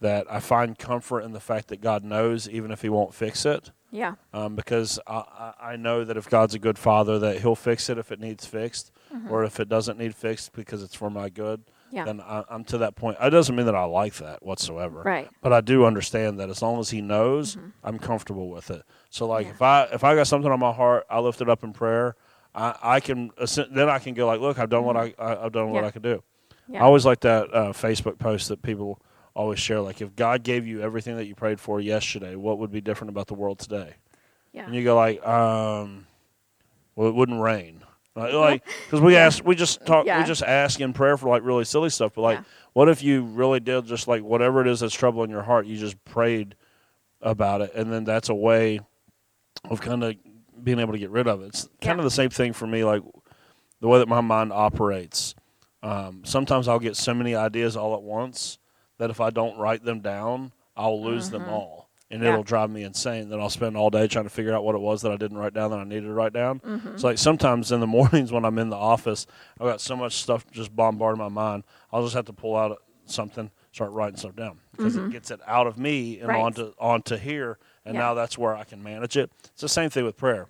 that 0.00 0.26
I 0.30 0.40
find 0.40 0.78
comfort 0.78 1.20
in 1.20 1.32
the 1.32 1.40
fact 1.40 1.68
that 1.68 1.80
God 1.80 2.04
knows, 2.04 2.48
even 2.48 2.70
if 2.70 2.82
He 2.82 2.88
won't 2.88 3.14
fix 3.14 3.46
it. 3.46 3.70
yeah, 3.90 4.14
Um, 4.32 4.54
because 4.56 4.98
I, 5.06 5.52
I 5.60 5.76
know 5.76 6.04
that 6.04 6.16
if 6.16 6.28
God's 6.28 6.54
a 6.54 6.58
good 6.58 6.78
father, 6.78 7.18
that 7.20 7.40
He'll 7.40 7.54
fix 7.54 7.88
it 7.88 7.96
if 7.98 8.10
it 8.12 8.20
needs 8.20 8.44
fixed, 8.46 8.90
or 9.30 9.44
if 9.44 9.60
it 9.60 9.68
doesn't 9.68 9.98
need 9.98 10.14
fixed 10.14 10.52
because 10.52 10.82
it's 10.82 10.94
for 10.96 11.08
my 11.08 11.28
good. 11.28 11.62
yeah, 11.92 12.04
Then 12.04 12.20
I, 12.20 12.42
I'm 12.50 12.64
to 12.64 12.78
that 12.78 12.96
point. 12.96 13.16
It 13.22 13.30
doesn't 13.30 13.54
mean 13.54 13.66
that 13.66 13.76
I 13.76 13.84
like 13.84 14.14
that 14.16 14.44
whatsoever 14.44 15.02
right. 15.02 15.28
but 15.40 15.52
I 15.52 15.60
do 15.60 15.84
understand 15.84 16.40
that 16.40 16.50
as 16.50 16.60
long 16.60 16.80
as 16.80 16.90
he 16.90 17.00
knows, 17.00 17.56
I'm 17.84 17.98
comfortable 18.00 18.50
with 18.50 18.70
it. 18.72 18.82
So 19.10 19.26
like 19.26 19.46
Yeah. 19.46 19.52
if 19.52 19.62
I 19.62 19.82
if 19.92 20.02
I 20.04 20.16
got 20.16 20.26
something 20.26 20.50
on 20.50 20.58
my 20.58 20.72
heart, 20.72 21.06
I 21.08 21.20
lift 21.20 21.40
it 21.40 21.48
up 21.48 21.62
in 21.62 21.72
prayer. 21.72 22.16
I, 22.56 22.74
I 22.82 23.00
can 23.00 23.30
then 23.70 23.88
I 23.88 24.00
can 24.00 24.14
go 24.14 24.26
like, 24.26 24.40
look, 24.40 24.58
I've 24.58 24.70
done 24.70 24.84
what 24.84 24.96
I, 24.96 25.14
I 25.18 25.44
I've 25.44 25.52
done 25.52 25.70
what 25.70 25.84
I 25.84 25.92
could 25.92 26.02
do. 26.02 26.22
Yeah. 26.66 26.80
I 26.82 26.84
always 26.86 27.06
like 27.06 27.20
that 27.20 27.54
uh, 27.54 27.72
Facebook 27.72 28.18
post 28.18 28.48
that 28.48 28.62
people 28.62 29.00
always 29.34 29.58
share. 29.58 29.80
Like 29.80 30.00
if 30.00 30.14
God 30.16 30.42
gave 30.42 30.66
you 30.66 30.80
everything 30.80 31.16
that 31.16 31.26
you 31.26 31.34
prayed 31.34 31.60
for 31.60 31.80
yesterday, 31.80 32.36
what 32.36 32.58
would 32.58 32.70
be 32.72 32.80
different 32.80 33.10
about 33.10 33.26
the 33.26 33.34
world 33.34 33.58
today? 33.58 33.94
yeah, 34.52 34.66
And 34.66 34.74
you 34.74 34.84
go 34.84 34.94
like, 34.96 35.24
um, 35.26 36.06
well, 36.96 37.08
it 37.08 37.14
wouldn't 37.14 37.40
rain. 37.40 37.82
Like, 38.16 38.64
because 38.86 39.00
we 39.00 39.16
ask, 39.16 39.44
we 39.44 39.56
just 39.56 39.84
talk, 39.86 40.06
Yeah. 40.06 40.20
we 40.20 40.24
just 40.24 40.42
ask 40.44 40.80
in 40.80 40.92
prayer 40.92 41.16
for 41.16 41.28
like 41.28 41.42
really 41.42 41.64
silly 41.64 41.90
stuff. 41.90 42.12
But 42.14 42.20
like, 42.22 42.38
Yeah. 42.38 42.44
what 42.72 42.88
if 42.88 43.02
you 43.02 43.22
really 43.24 43.58
did 43.58 43.86
just 43.86 44.06
like 44.06 44.22
whatever 44.22 44.60
it 44.60 44.68
is 44.68 44.78
that's 44.80 44.94
troubling 44.94 45.30
your 45.30 45.42
heart, 45.42 45.66
you 45.66 45.76
just 45.76 46.02
prayed 46.04 46.54
about 47.20 47.60
it, 47.62 47.72
and 47.74 47.92
then 47.92 48.04
that's 48.04 48.28
a 48.28 48.34
way 48.34 48.78
of 49.68 49.80
kind 49.80 50.04
of 50.04 50.14
being 50.62 50.78
able 50.78 50.92
to 50.92 50.98
get 50.98 51.10
rid 51.10 51.26
of 51.26 51.42
it. 51.42 51.46
It's 51.46 51.68
kind 51.80 51.98
of 51.98 52.04
the 52.04 52.10
same 52.10 52.30
thing 52.30 52.52
for 52.52 52.66
me, 52.66 52.84
like 52.84 53.02
the 53.80 53.88
way 53.88 53.98
that 53.98 54.06
my 54.08 54.20
mind 54.20 54.52
operates. 54.52 55.34
Um, 55.82 56.22
sometimes 56.24 56.68
I'll 56.68 56.78
get 56.78 56.96
so 56.96 57.12
many 57.14 57.34
ideas 57.34 57.76
all 57.76 57.94
at 57.94 58.02
once 58.02 58.58
that 58.98 59.10
if 59.10 59.20
I 59.20 59.30
don't 59.30 59.58
write 59.58 59.84
them 59.84 60.00
down, 60.00 60.52
I'll 60.76 61.02
lose 61.02 61.30
them 61.30 61.48
all. 61.48 61.88
And 62.10 62.18
Mm-hmm. 62.20 62.26
Yeah. 62.26 62.32
it'll 62.32 62.44
drive 62.44 62.70
me 62.70 62.82
insane. 62.84 63.28
Then 63.28 63.40
I'll 63.40 63.50
spend 63.50 63.76
all 63.76 63.90
day 63.90 64.06
trying 64.06 64.24
to 64.24 64.30
figure 64.30 64.54
out 64.54 64.62
what 64.64 64.74
it 64.74 64.80
was 64.80 65.02
that 65.02 65.10
I 65.10 65.16
didn't 65.16 65.38
write 65.38 65.54
down 65.54 65.70
that 65.70 65.80
I 65.80 65.84
needed 65.84 66.02
to 66.06 66.12
write 66.12 66.32
down. 66.32 66.60
Mm-hmm. 66.60 66.88
It's 66.88 67.02
like 67.02 67.18
sometimes 67.18 67.72
in 67.72 67.80
the 67.80 67.86
mornings 67.98 68.30
when 68.30 68.44
I'm 68.44 68.58
in 68.58 68.70
the 68.70 68.76
office, 68.76 69.26
I've 69.60 69.66
got 69.66 69.80
so 69.80 69.96
much 69.96 70.14
stuff 70.14 70.48
just 70.52 70.74
bombarding 70.76 71.18
my 71.18 71.28
mind. 71.28 71.64
I'll 71.92 72.02
just 72.02 72.14
have 72.14 72.26
to 72.26 72.32
pull 72.32 72.56
out 72.56 72.78
something, 73.06 73.50
start 73.72 73.90
writing 73.92 74.16
stuff 74.16 74.36
down 74.36 74.58
because 74.76 74.96
it 74.96 75.10
gets 75.10 75.30
it 75.30 75.40
out 75.46 75.66
of 75.66 75.76
me 75.78 76.20
and 76.20 76.28
Mm-hmm. 76.28 76.30
Right. 76.30 76.42
onto 76.44 76.72
onto 76.78 77.16
here, 77.16 77.58
and 77.84 77.94
Yeah. 77.94 78.00
now 78.02 78.14
that's 78.14 78.38
where 78.38 78.54
I 78.54 78.64
can 78.64 78.82
manage 78.82 79.16
it. 79.16 79.30
It's 79.52 79.62
the 79.62 79.68
same 79.68 79.90
thing 79.90 80.04
with 80.04 80.16
prayer. 80.16 80.46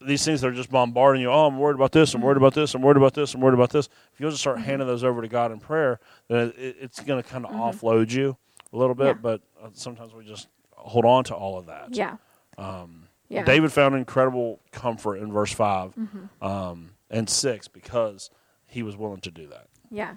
These 0.00 0.24
things 0.24 0.40
that 0.40 0.48
are 0.48 0.52
just 0.52 0.70
bombarding 0.70 1.22
you. 1.22 1.30
Oh, 1.30 1.46
I'm 1.46 1.58
worried 1.58 1.74
about 1.76 1.92
this. 1.92 2.14
I'm 2.14 2.20
worried 2.22 2.36
about 2.36 2.54
this. 2.54 2.74
I'm 2.74 2.82
worried 2.82 2.96
about 2.96 3.14
this. 3.14 3.34
I'm 3.34 3.40
worried 3.40 3.54
about 3.54 3.70
this. 3.70 3.88
If 4.14 4.20
you'll 4.20 4.30
just 4.30 4.42
start 4.42 4.58
handing 4.60 4.86
those 4.88 5.04
over 5.04 5.22
to 5.22 5.28
God 5.28 5.52
in 5.52 5.58
prayer, 5.60 6.00
then 6.28 6.52
it, 6.56 6.76
it's 6.80 7.00
going 7.00 7.22
to 7.22 7.28
kind 7.28 7.44
of 7.46 7.52
offload 7.52 8.10
you 8.12 8.36
a 8.72 8.76
little 8.76 8.94
bit. 8.94 9.06
Yeah. 9.06 9.12
But 9.14 9.40
uh, 9.62 9.68
sometimes 9.72 10.14
we 10.14 10.24
just 10.24 10.48
hold 10.72 11.04
on 11.04 11.24
to 11.24 11.34
all 11.34 11.58
of 11.58 11.66
that. 11.66 11.88
yeah, 11.94 12.16
Um, 12.56 13.08
yeah. 13.28 13.44
David 13.44 13.72
found 13.72 13.94
incredible 13.94 14.60
comfort 14.72 15.16
in 15.16 15.32
verse 15.32 15.52
5 15.52 15.94
Mm-hmm. 15.94 16.44
um, 16.46 16.90
and 17.10 17.28
six 17.28 17.68
because 17.68 18.30
he 18.66 18.82
was 18.82 18.96
willing 18.96 19.20
to 19.22 19.30
do 19.30 19.46
that. 19.48 19.66
Yeah. 19.90 20.16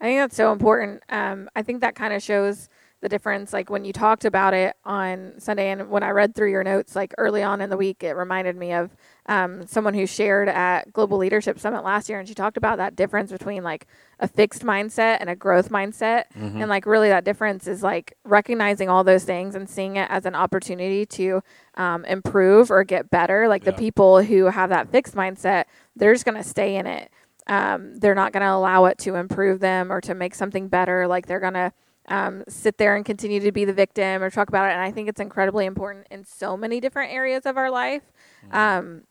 I 0.00 0.04
think 0.06 0.18
that's 0.18 0.34
so 0.36 0.50
important. 0.52 1.02
Um, 1.08 1.48
I 1.54 1.62
think 1.62 1.80
that 1.82 1.94
kind 1.94 2.12
of 2.12 2.22
shows 2.22 2.68
the 3.02 3.08
difference. 3.08 3.52
Like 3.52 3.68
when 3.68 3.84
you 3.84 3.92
talked 3.92 4.24
about 4.24 4.54
it 4.54 4.76
on 4.84 5.34
Sunday, 5.38 5.70
and 5.70 5.90
when 5.90 6.02
I 6.02 6.10
read 6.10 6.34
through 6.34 6.50
your 6.50 6.64
notes, 6.64 6.96
like 6.96 7.12
early 7.18 7.42
on 7.42 7.60
in 7.60 7.68
the 7.68 7.76
week, 7.76 8.02
it 8.02 8.12
reminded 8.12 8.56
me 8.56 8.72
of 8.72 8.96
um, 9.26 9.66
someone 9.66 9.92
who 9.94 10.06
shared 10.06 10.48
at 10.48 10.92
Global 10.92 11.18
Leadership 11.18 11.58
Summit 11.58 11.84
last 11.84 12.08
year, 12.08 12.18
and 12.18 12.26
she 12.28 12.34
talked 12.34 12.56
about 12.56 12.78
that 12.78 12.96
difference 12.96 13.30
between 13.30 13.62
like 13.64 13.86
a 14.20 14.28
fixed 14.28 14.62
mindset 14.64 15.18
and 15.20 15.28
a 15.28 15.36
growth 15.36 15.68
mindset. 15.68 16.24
And 16.62 16.68
like 16.70 16.86
really, 16.86 17.08
that 17.08 17.24
difference 17.24 17.66
is 17.66 17.82
like 17.82 18.16
recognizing 18.24 18.88
all 18.88 19.04
those 19.04 19.24
things 19.24 19.54
and 19.54 19.68
seeing 19.68 19.96
it 19.96 20.08
as 20.08 20.24
an 20.24 20.34
opportunity 20.34 21.04
to 21.06 21.42
um, 21.74 22.04
improve 22.06 22.70
or 22.70 22.84
get 22.84 23.10
better. 23.10 23.48
Like 23.48 23.64
the 23.64 23.72
people 23.72 24.22
who 24.22 24.46
have 24.46 24.70
that 24.70 24.90
fixed 24.90 25.14
mindset, 25.14 25.64
they're 25.96 26.14
just 26.14 26.24
going 26.24 26.36
to 26.36 26.48
stay 26.48 26.76
in 26.76 26.86
it 26.86 27.10
um, 27.46 27.98
they're 27.98 28.14
not 28.14 28.32
going 28.32 28.42
to 28.42 28.52
allow 28.52 28.84
it 28.84 28.98
to 28.98 29.16
improve 29.16 29.60
them 29.60 29.92
or 29.92 30.00
to 30.02 30.14
make 30.14 30.34
something 30.34 30.68
better. 30.68 31.08
Like 31.08 31.26
they're 31.26 31.40
going 31.40 31.54
to 31.54 31.72
um, 32.08 32.42
sit 32.48 32.78
there 32.78 32.96
and 32.96 33.04
continue 33.04 33.40
to 33.40 33.52
be 33.52 33.64
the 33.64 33.72
victim 33.72 34.22
or 34.22 34.30
talk 34.30 34.48
about 34.48 34.68
it. 34.68 34.72
And 34.72 34.80
I 34.80 34.90
think 34.90 35.08
it's 35.08 35.20
incredibly 35.20 35.66
important 35.66 36.06
in 36.10 36.24
so 36.24 36.56
many 36.56 36.80
different 36.80 37.12
areas 37.12 37.46
of 37.46 37.56
our 37.56 37.70
life 37.70 38.02
um, 38.50 39.02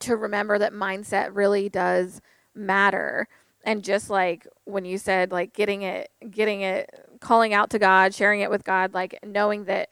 to 0.00 0.16
remember 0.16 0.58
that 0.58 0.72
mindset 0.72 1.30
really 1.32 1.68
does 1.68 2.20
matter. 2.54 3.28
And 3.64 3.82
just 3.82 4.10
like 4.10 4.46
when 4.64 4.84
you 4.84 4.96
said, 4.96 5.32
like 5.32 5.52
getting 5.52 5.82
it, 5.82 6.10
getting 6.30 6.62
it, 6.62 7.18
calling 7.20 7.52
out 7.52 7.70
to 7.70 7.78
God, 7.78 8.14
sharing 8.14 8.40
it 8.40 8.50
with 8.50 8.64
God, 8.64 8.94
like 8.94 9.18
knowing 9.24 9.64
that 9.64 9.90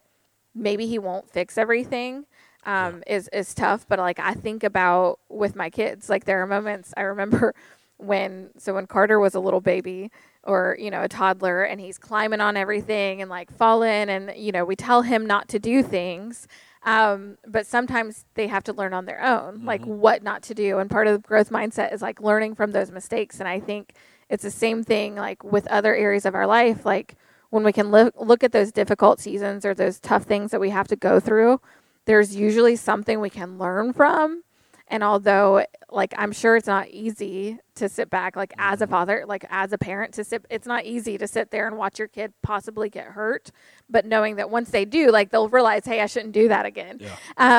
maybe 0.55 0.87
He 0.87 0.99
won't 0.99 1.31
fix 1.31 1.59
everything 1.59 2.25
um, 2.65 3.03
is 3.07 3.29
is 3.33 3.55
tough. 3.55 3.87
But 3.89 3.99
like 3.99 4.19
I 4.19 4.35
think 4.35 4.63
about 4.63 5.19
with 5.29 5.57
my 5.57 5.71
kids, 5.71 6.09
like 6.09 6.25
there 6.25 6.41
are 6.43 6.47
moments 6.47 6.95
I 6.97 7.03
remember 7.03 7.55
when 7.99 8.51
so 8.59 8.75
when 8.75 8.87
Carter 8.87 9.19
was 9.19 9.35
a 9.35 9.41
little 9.41 9.61
baby 9.61 10.11
or 10.45 10.77
you 10.79 10.91
know 10.91 11.03
a 11.03 11.09
toddler 11.09 11.63
and 11.63 11.81
he's 11.81 11.99
climbing 11.99 12.41
on 12.41 12.57
everything 12.57 13.21
and 13.21 13.31
like 13.31 13.51
falling 13.51 14.09
and 14.09 14.33
you 14.37 14.53
know 14.53 14.65
we 14.65 14.77
tell 14.77 15.03
him 15.03 15.27
not 15.27 15.49
to 15.49 15.59
do 15.59 15.83
things 15.83 16.47
um, 16.85 17.37
but 17.47 17.67
sometimes 17.67 18.25
they 18.35 18.47
have 18.47 18.65
to 18.65 18.73
learn 18.73 18.95
on 18.95 19.05
their 19.05 19.23
own 19.23 19.65
like 19.65 19.85
what 19.85 20.23
not 20.23 20.43
to 20.45 20.55
do. 20.55 20.79
And 20.79 20.89
part 20.89 21.09
of 21.09 21.13
the 21.13 21.19
growth 21.19 21.51
mindset 21.51 21.93
is 21.93 22.01
like 22.01 22.21
learning 22.21 22.55
from 22.55 22.71
those 22.71 22.91
mistakes. 22.91 23.41
And 23.41 23.49
i 23.49 23.59
think 23.61 23.95
it's 24.29 24.43
the 24.43 24.51
same 24.51 24.83
thing 24.83 25.17
like 25.17 25.43
with 25.43 25.67
other 25.69 25.95
areas 25.95 26.27
of 26.27 26.35
our 26.35 26.47
life 26.47 26.85
like 26.85 27.17
when 27.51 27.65
we 27.65 27.73
can 27.73 27.91
look 27.91 28.15
look 28.19 28.45
at 28.45 28.53
those 28.53 28.73
difficult 28.73 29.21
seasons 29.21 29.65
or 29.65 29.75
those 29.75 29.99
tough 29.99 30.25
things 30.25 30.51
that 30.51 30.61
we 30.61 30.71
have 30.71 30.89
to 30.89 30.97
go 30.97 31.19
through 31.21 31.61
there's 32.05 32.37
usually 32.37 32.77
something 32.77 33.21
we 33.21 33.31
can 33.31 33.59
learn 33.59 33.93
from 33.93 34.43
and 34.89 35.03
although 35.05 35.65
like 35.91 36.13
i'm 36.19 36.33
sure 36.33 36.57
it's 36.57 36.67
not 36.67 36.89
easy 36.89 37.59
to 37.75 37.89
sit 37.89 38.11
back 38.11 38.37
like 38.37 38.53
as 38.59 38.81
a 38.83 38.87
father 38.87 39.25
like 39.27 39.45
as 39.51 39.73
a 39.73 39.79
parent 39.79 40.13
to 40.15 40.25
sit 40.25 40.45
it's 40.51 40.67
not 40.67 40.85
easy 40.85 41.17
to 41.19 41.27
sit 41.27 41.51
there 41.51 41.67
and 41.67 41.77
watch 41.77 41.99
your 41.99 42.09
kid 42.09 42.33
possibly 42.43 42.89
get 42.91 43.07
hurt 43.09 43.51
but 43.89 44.05
knowing 44.05 44.37
that 44.37 44.51
once 44.51 44.71
they 44.71 44.85
do 44.85 45.11
like 45.11 45.31
they'll 45.31 45.49
realize 45.49 45.85
hey 45.85 46.01
i 46.01 46.07
shouldn't 46.07 46.33
do 46.33 46.49
that 46.49 46.67
again 46.67 46.99
Yeah. 47.01 47.17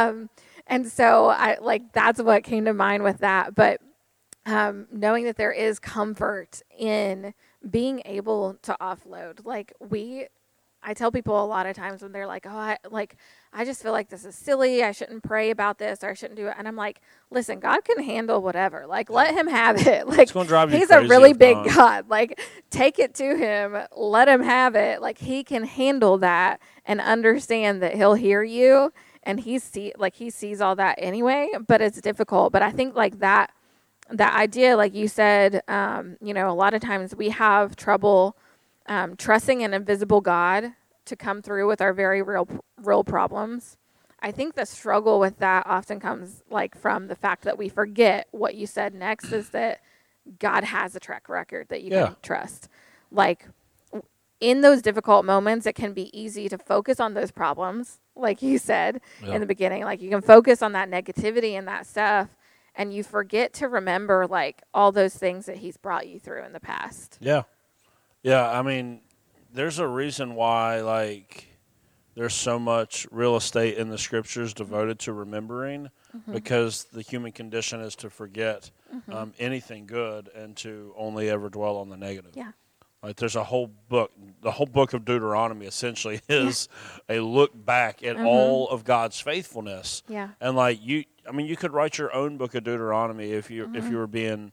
um 0.08 0.30
and 0.68 0.88
so 0.88 1.28
i 1.30 1.58
like 1.62 1.94
that's 1.94 2.22
what 2.22 2.44
came 2.44 2.66
to 2.66 2.74
mind 2.74 3.04
with 3.04 3.20
that 3.20 3.56
but 3.56 3.82
um, 4.46 4.88
knowing 4.92 5.26
that 5.26 5.38
there 5.38 5.52
is 5.52 5.80
comfort 5.80 6.62
in 6.78 7.34
being 7.70 8.02
able 8.06 8.56
to 8.64 8.76
offload. 8.82 9.46
Like 9.46 9.74
we, 9.80 10.26
I 10.82 10.94
tell 10.94 11.12
people 11.12 11.44
a 11.44 11.46
lot 11.46 11.66
of 11.66 11.76
times 11.76 12.02
when 12.02 12.12
they're 12.12 12.28
like, 12.28 12.46
"Oh, 12.46 12.50
I 12.50 12.78
like, 12.90 13.18
I 13.52 13.66
just 13.66 13.84
feel 13.84 13.92
like 13.92 14.10
this 14.10 14.26
is 14.26 14.36
silly. 14.36 14.84
I 14.84 14.92
shouldn't 14.92 15.24
pray 15.24 15.50
about 15.50 15.78
this, 15.78 16.04
or 16.04 16.10
I 16.10 16.14
shouldn't 16.14 16.38
do 16.38 16.48
it." 16.48 16.56
And 16.58 16.68
I'm 16.68 16.76
like, 16.76 17.02
"Listen, 17.32 17.60
God 17.60 17.84
can 17.84 18.02
handle 18.04 18.42
whatever. 18.42 18.88
Like, 18.88 19.10
let 19.10 19.34
Him 19.34 19.48
have 19.48 19.86
it. 19.86 20.08
Like, 20.08 20.30
He's 20.80 20.90
a 20.92 21.02
really 21.02 21.34
big 21.34 21.58
not. 21.58 21.68
God. 21.76 22.10
Like, 22.10 22.40
take 22.70 23.00
it 23.00 23.14
to 23.16 23.36
Him. 23.38 23.78
Let 23.96 24.28
Him 24.28 24.42
have 24.42 24.76
it. 24.76 25.02
Like, 25.02 25.18
He 25.20 25.44
can 25.44 25.66
handle 25.66 26.18
that 26.20 26.62
and 26.86 27.02
understand 27.02 27.82
that 27.82 27.96
He'll 27.96 28.16
hear 28.16 28.44
you." 28.44 28.94
And 29.24 29.42
he 29.42 29.60
see 29.60 29.92
like 29.98 30.16
he 30.16 30.30
sees 30.30 30.62
all 30.62 30.76
that 30.78 30.96
anyway, 30.98 31.50
but 31.68 31.82
it's 31.82 32.00
difficult. 32.02 32.54
But 32.54 32.62
I 32.64 32.72
think 32.72 32.96
like 32.96 33.20
that 33.20 33.52
that 34.10 34.34
idea, 34.34 34.76
like 34.76 34.96
you 34.96 35.08
said, 35.08 35.62
um, 35.68 36.18
you 36.22 36.34
know, 36.34 36.50
a 36.50 36.54
lot 36.54 36.74
of 36.74 36.82
times 36.82 37.16
we 37.16 37.30
have 37.30 37.76
trouble 37.76 38.36
um, 38.90 39.16
trusting 39.16 39.64
an 39.64 39.74
invisible 39.74 40.20
God 40.20 40.74
to 41.06 41.16
come 41.16 41.42
through 41.42 41.68
with 41.68 41.80
our 41.82 41.94
very 41.94 42.22
real, 42.22 42.48
real 42.82 43.04
problems. 43.06 43.78
I 44.22 44.32
think 44.32 44.56
the 44.56 44.66
struggle 44.66 45.20
with 45.20 45.40
that 45.40 45.66
often 45.66 46.00
comes 46.02 46.44
like 46.50 46.76
from 46.78 47.08
the 47.08 47.16
fact 47.16 47.44
that 47.44 47.58
we 47.58 47.70
forget 47.70 48.28
what 48.32 48.56
you 48.56 48.68
said 48.68 48.94
next 48.94 49.32
is 49.32 49.50
that 49.52 49.80
God 50.40 50.66
has 50.66 50.96
a 50.96 51.00
track 51.00 51.30
record 51.30 51.70
that 51.70 51.82
you 51.84 51.92
Yeah. 51.92 52.08
can 52.08 52.16
trust. 52.22 52.68
Like 53.12 53.48
in 54.42 54.62
those 54.62 54.82
difficult 54.82 55.26
moments, 55.26 55.66
it 55.66 55.74
can 55.74 55.94
be 55.94 56.18
easy 56.20 56.50
to 56.50 56.58
focus 56.58 57.00
on 57.00 57.14
those 57.14 57.32
problems, 57.32 58.00
like 58.16 58.42
you 58.42 58.58
said 58.58 59.02
Yeah. 59.24 59.36
in 59.36 59.42
the 59.42 59.48
beginning. 59.48 59.84
Like 59.84 60.02
you 60.02 60.10
can 60.10 60.22
focus 60.22 60.62
on 60.62 60.74
that 60.74 60.90
negativity 60.90 61.54
and 61.58 61.68
that 61.68 61.86
stuff, 61.88 62.30
and 62.76 62.94
you 62.94 63.04
forget 63.04 63.54
to 63.54 63.68
remember 63.68 64.28
like 64.28 64.64
all 64.74 64.92
those 64.92 65.16
things 65.16 65.46
that 65.46 65.58
He's 65.58 65.78
brought 65.78 66.08
you 66.08 66.20
through 66.20 66.44
in 66.44 66.54
the 66.54 66.60
past. 66.60 67.18
Yeah. 67.22 67.44
Yeah, 68.24 68.50
I 68.50 68.62
mean, 68.62 69.02
there's 69.54 69.80
a 69.80 69.88
reason 69.88 70.36
why 70.36 70.82
like 70.82 71.48
there's 72.16 72.34
so 72.34 72.60
much 72.60 73.08
real 73.12 73.36
estate 73.36 73.78
in 73.78 73.90
the 73.90 73.98
scriptures 73.98 74.54
devoted 74.54 75.00
to 75.00 75.14
remembering 75.14 75.90
Mm-hmm. 76.10 76.34
because 76.34 76.86
the 76.86 77.04
human 77.04 77.32
condition 77.32 77.82
is 77.82 77.96
to 77.98 78.10
forget 78.10 78.72
um, 79.12 79.32
anything 79.38 79.86
good 79.86 80.28
and 80.34 80.58
to 80.58 80.92
only 80.98 81.30
ever 81.30 81.52
dwell 81.52 81.78
on 81.78 81.90
the 81.90 81.98
negative. 81.98 82.32
Yeah. 82.34 82.54
Like 83.04 83.18
there's 83.18 83.36
a 83.36 83.44
whole 83.44 83.68
book, 83.68 84.12
the 84.42 84.50
whole 84.50 84.66
book 84.66 84.94
of 84.94 85.06
Deuteronomy 85.06 85.68
essentially 85.68 86.20
is 86.28 86.68
a 87.10 87.20
look 87.20 87.52
back 87.54 88.02
at 88.02 88.18
all 88.20 88.68
of 88.70 88.86
God's 88.86 89.20
faithfulness. 89.20 90.02
Mm-hmm. 90.06 90.14
Yeah. 90.14 90.30
And 90.42 90.56
like 90.56 90.80
you, 90.82 91.04
I 91.28 91.32
mean, 91.32 91.46
you 91.46 91.56
could 91.56 91.74
write 91.74 92.00
your 92.00 92.12
own 92.12 92.38
book 92.38 92.56
of 92.56 92.64
Deuteronomy 92.64 93.30
if 93.34 93.52
you 93.52 93.70
if 93.76 93.88
you 93.88 93.98
were 93.98 94.08
being, 94.08 94.52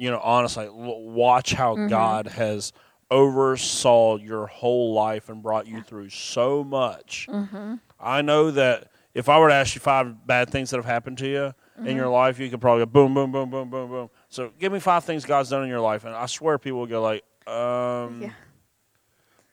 you 0.00 0.10
know, 0.10 0.20
honestly, 0.22 0.68
watch 0.70 1.52
how 1.52 1.74
mm-hmm. 1.74 1.88
God 1.88 2.26
has 2.26 2.72
oversaw 3.10 4.16
your 4.16 4.46
whole 4.46 4.94
life 4.94 5.28
and 5.28 5.42
brought 5.42 5.66
you 5.66 5.82
through 5.82 6.08
so 6.08 6.64
much. 6.64 7.26
Mm-hmm. 7.28 7.74
I 8.00 8.22
know 8.22 8.50
that 8.52 8.90
if 9.14 9.28
I 9.28 9.38
were 9.38 9.48
to 9.48 9.54
ask 9.54 9.74
you 9.74 9.80
five 9.80 10.26
bad 10.26 10.48
things 10.48 10.70
that 10.70 10.78
have 10.78 10.86
happened 10.86 11.18
to 11.18 11.28
you 11.28 11.54
in 11.84 11.96
your 11.96 12.06
mm-hmm. 12.06 12.14
life, 12.14 12.38
you 12.38 12.48
could 12.48 12.60
probably 12.60 12.84
go 12.84 12.86
boom, 12.86 13.12
boom, 13.12 13.30
boom, 13.30 13.50
boom, 13.50 13.68
boom, 13.68 13.90
boom. 13.90 14.10
So 14.28 14.52
give 14.58 14.72
me 14.72 14.80
five 14.80 15.04
things 15.04 15.24
God's 15.24 15.50
done 15.50 15.64
in 15.64 15.68
your 15.68 15.80
life, 15.80 16.04
and 16.04 16.14
I 16.14 16.26
swear 16.26 16.58
people 16.58 16.80
will 16.80 16.86
go 16.86 17.02
like, 17.02 17.24
um, 17.46 18.22
Yeah. 18.22 18.30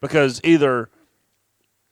because 0.00 0.40
either 0.44 0.88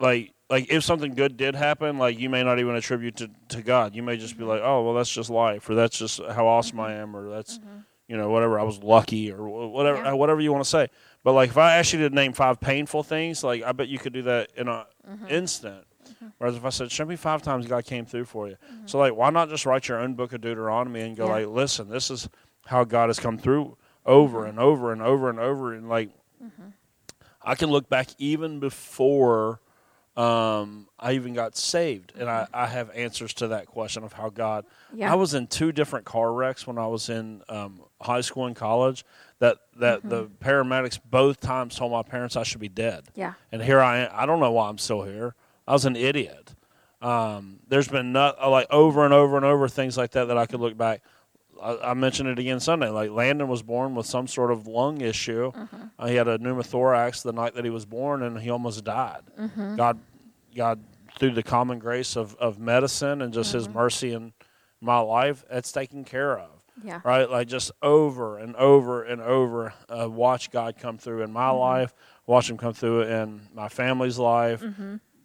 like 0.01 0.33
like 0.49 0.71
if 0.71 0.85
something 0.85 1.15
good 1.15 1.37
did 1.37 1.55
happen, 1.55 1.99
like 1.99 2.19
you 2.19 2.31
may 2.31 2.43
not 2.43 2.59
even 2.59 2.77
attribute 2.77 3.17
to, 3.17 3.31
to 3.49 3.63
God. 3.63 3.95
You 3.95 4.03
may 4.03 4.17
just 4.17 4.39
be 4.39 4.45
like, 4.45 4.61
oh 4.63 4.83
well, 4.83 4.95
that's 4.95 5.11
just 5.11 5.29
life, 5.29 5.69
or 5.69 5.75
that's 5.75 5.99
just 5.99 6.21
how 6.23 6.47
awesome 6.47 6.81
I 6.81 6.95
am, 6.95 7.17
or 7.17 7.29
that's 7.29 7.59
you 8.09 8.17
know 8.17 8.31
whatever 8.31 8.59
I 8.59 8.63
was 8.63 8.83
lucky, 8.83 9.33
or 9.33 9.49
whatever 9.69 10.03
Yeah. 10.03 10.13
whatever 10.13 10.41
you 10.41 10.53
want 10.53 10.65
to 10.65 10.71
say. 10.71 10.89
But 11.25 11.33
like 11.33 11.51
if 11.51 11.57
I 11.57 11.77
asked 11.77 11.93
you 11.93 12.09
to 12.09 12.15
name 12.15 12.33
five 12.33 12.61
painful 12.61 13.03
things, 13.03 13.43
like 13.43 13.63
I 13.63 13.73
bet 13.73 13.89
you 13.89 13.99
could 13.99 14.13
do 14.13 14.23
that 14.23 14.51
in 14.57 14.69
a 14.69 14.87
mm-hmm. 15.09 15.27
instant. 15.29 15.85
Mm-hmm. 16.09 16.27
Whereas 16.39 16.57
if 16.57 16.65
I 16.65 16.69
said, 16.69 16.93
show 16.93 17.05
me 17.05 17.17
five 17.17 17.43
times 17.43 17.67
God 17.67 17.85
came 17.85 18.07
through 18.07 18.27
for 18.27 18.49
you. 18.49 18.55
Mm-hmm. 18.55 18.87
So 18.87 18.99
like 18.99 19.15
why 19.15 19.31
not 19.31 19.49
just 19.49 19.67
write 19.67 19.89
your 19.89 19.99
own 19.99 20.15
book 20.15 20.33
of 20.33 20.41
Deuteronomy 20.41 21.01
and 21.01 21.17
go 21.17 21.27
Yeah. 21.27 21.33
like, 21.33 21.47
listen, 21.49 21.89
this 21.89 22.11
is 22.11 22.29
how 22.67 22.85
God 22.85 23.09
has 23.09 23.19
come 23.19 23.39
through 23.39 23.77
over 24.05 24.47
and 24.47 24.59
over 24.61 24.93
and 24.93 25.03
over 25.03 25.29
and 25.29 25.41
over 25.41 25.75
and 25.75 25.89
like 25.89 26.11
I 27.47 27.55
can 27.55 27.71
look 27.71 27.89
back 27.89 28.09
even 28.19 28.59
before 28.59 29.61
um, 30.17 30.89
I 30.99 31.13
even 31.13 31.35
got 31.35 31.57
saved, 31.57 32.13
and 32.19 32.29
I, 32.29 32.47
I 32.53 32.67
have 32.67 32.91
answers 32.91 33.35
to 33.35 33.49
that 33.49 33.67
question 33.67 34.03
of 34.03 34.15
how 34.15 34.31
God. 34.31 34.65
Yeah. 34.93 35.13
I 35.13 35.15
was 35.15 35.35
in 35.35 35.47
two 35.47 35.73
different 35.73 36.07
car 36.07 36.33
wrecks 36.33 36.67
when 36.67 36.79
I 36.79 36.87
was 36.87 37.09
in 37.09 37.43
um, 37.49 37.83
high 38.01 38.21
school 38.21 38.47
and 38.47 38.57
college. 38.57 39.05
That 39.39 39.59
that 39.79 40.09
the 40.09 40.27
paramedics 40.41 40.99
both 41.05 41.41
times 41.41 41.77
told 41.77 41.93
my 41.93 42.03
parents 42.03 42.37
I 42.37 42.43
should 42.43 42.61
be 42.61 42.71
dead. 42.71 43.05
Yeah. 43.15 43.35
And 43.53 43.63
here 43.63 43.81
I 43.81 43.99
am. 43.99 44.11
I 44.15 44.25
don't 44.25 44.41
know 44.41 44.53
why 44.53 44.69
I'm 44.69 44.79
still 44.79 45.03
here. 45.03 45.35
I 45.69 45.73
was 45.73 45.85
an 45.85 45.95
idiot. 45.97 46.55
Um, 47.03 47.61
there's 47.69 47.89
been 47.89 48.13
not, 48.13 48.41
uh, 48.41 48.49
like 48.49 48.67
over 48.71 49.05
and 49.05 49.13
over 49.13 49.37
and 49.37 49.45
over 49.45 49.69
things 49.69 49.99
like 49.99 50.13
that 50.13 50.29
that 50.29 50.39
I 50.39 50.47
could 50.47 50.61
look 50.61 50.77
back. 50.79 51.03
I, 51.63 51.77
I 51.91 51.95
mentioned 51.95 52.31
it 52.31 52.39
again 52.39 52.61
Sunday. 52.61 52.89
Like 52.89 53.11
Landon 53.11 53.49
was 53.49 53.63
born 53.63 53.95
with 53.95 54.07
some 54.07 54.27
sort 54.27 54.51
of 54.51 54.67
lung 54.67 55.03
issue. 55.03 55.53
Uh, 55.99 56.07
he 56.07 56.15
had 56.15 56.29
a 56.29 56.39
pneumothorax 56.39 57.23
the 57.23 57.33
night 57.35 57.55
that 57.55 57.65
he 57.65 57.71
was 57.71 57.85
born, 57.85 58.23
and 58.23 58.39
he 58.41 58.49
almost 58.49 58.83
died. 58.85 59.21
God, 59.77 59.99
God, 60.57 60.81
through 61.19 61.33
the 61.33 61.43
common 61.43 61.79
grace 61.79 62.17
of, 62.17 62.35
of 62.37 62.59
medicine 62.59 63.21
and 63.21 63.33
just 63.35 63.53
His 63.53 63.69
mercy 63.69 64.13
in 64.13 64.33
my 64.81 64.99
life, 64.99 65.45
that's 65.51 65.73
taken 65.73 66.05
care 66.05 66.39
of. 66.39 66.56
Yeah. 66.83 67.01
Right, 67.05 67.29
like 67.31 67.49
just 67.49 67.73
over 67.83 68.39
and 68.39 68.55
over 68.57 69.03
and 69.03 69.21
over, 69.21 69.73
uh, 69.89 70.09
watch 70.11 70.51
God 70.51 70.77
come 70.79 70.99
through 70.99 71.23
in 71.23 71.33
my 71.33 71.51
life, 71.51 71.95
watch 72.27 72.51
Him 72.51 72.57
come 72.59 72.75
through 72.75 73.03
in 73.03 73.41
my 73.55 73.69
family's 73.69 74.19
life, 74.19 74.63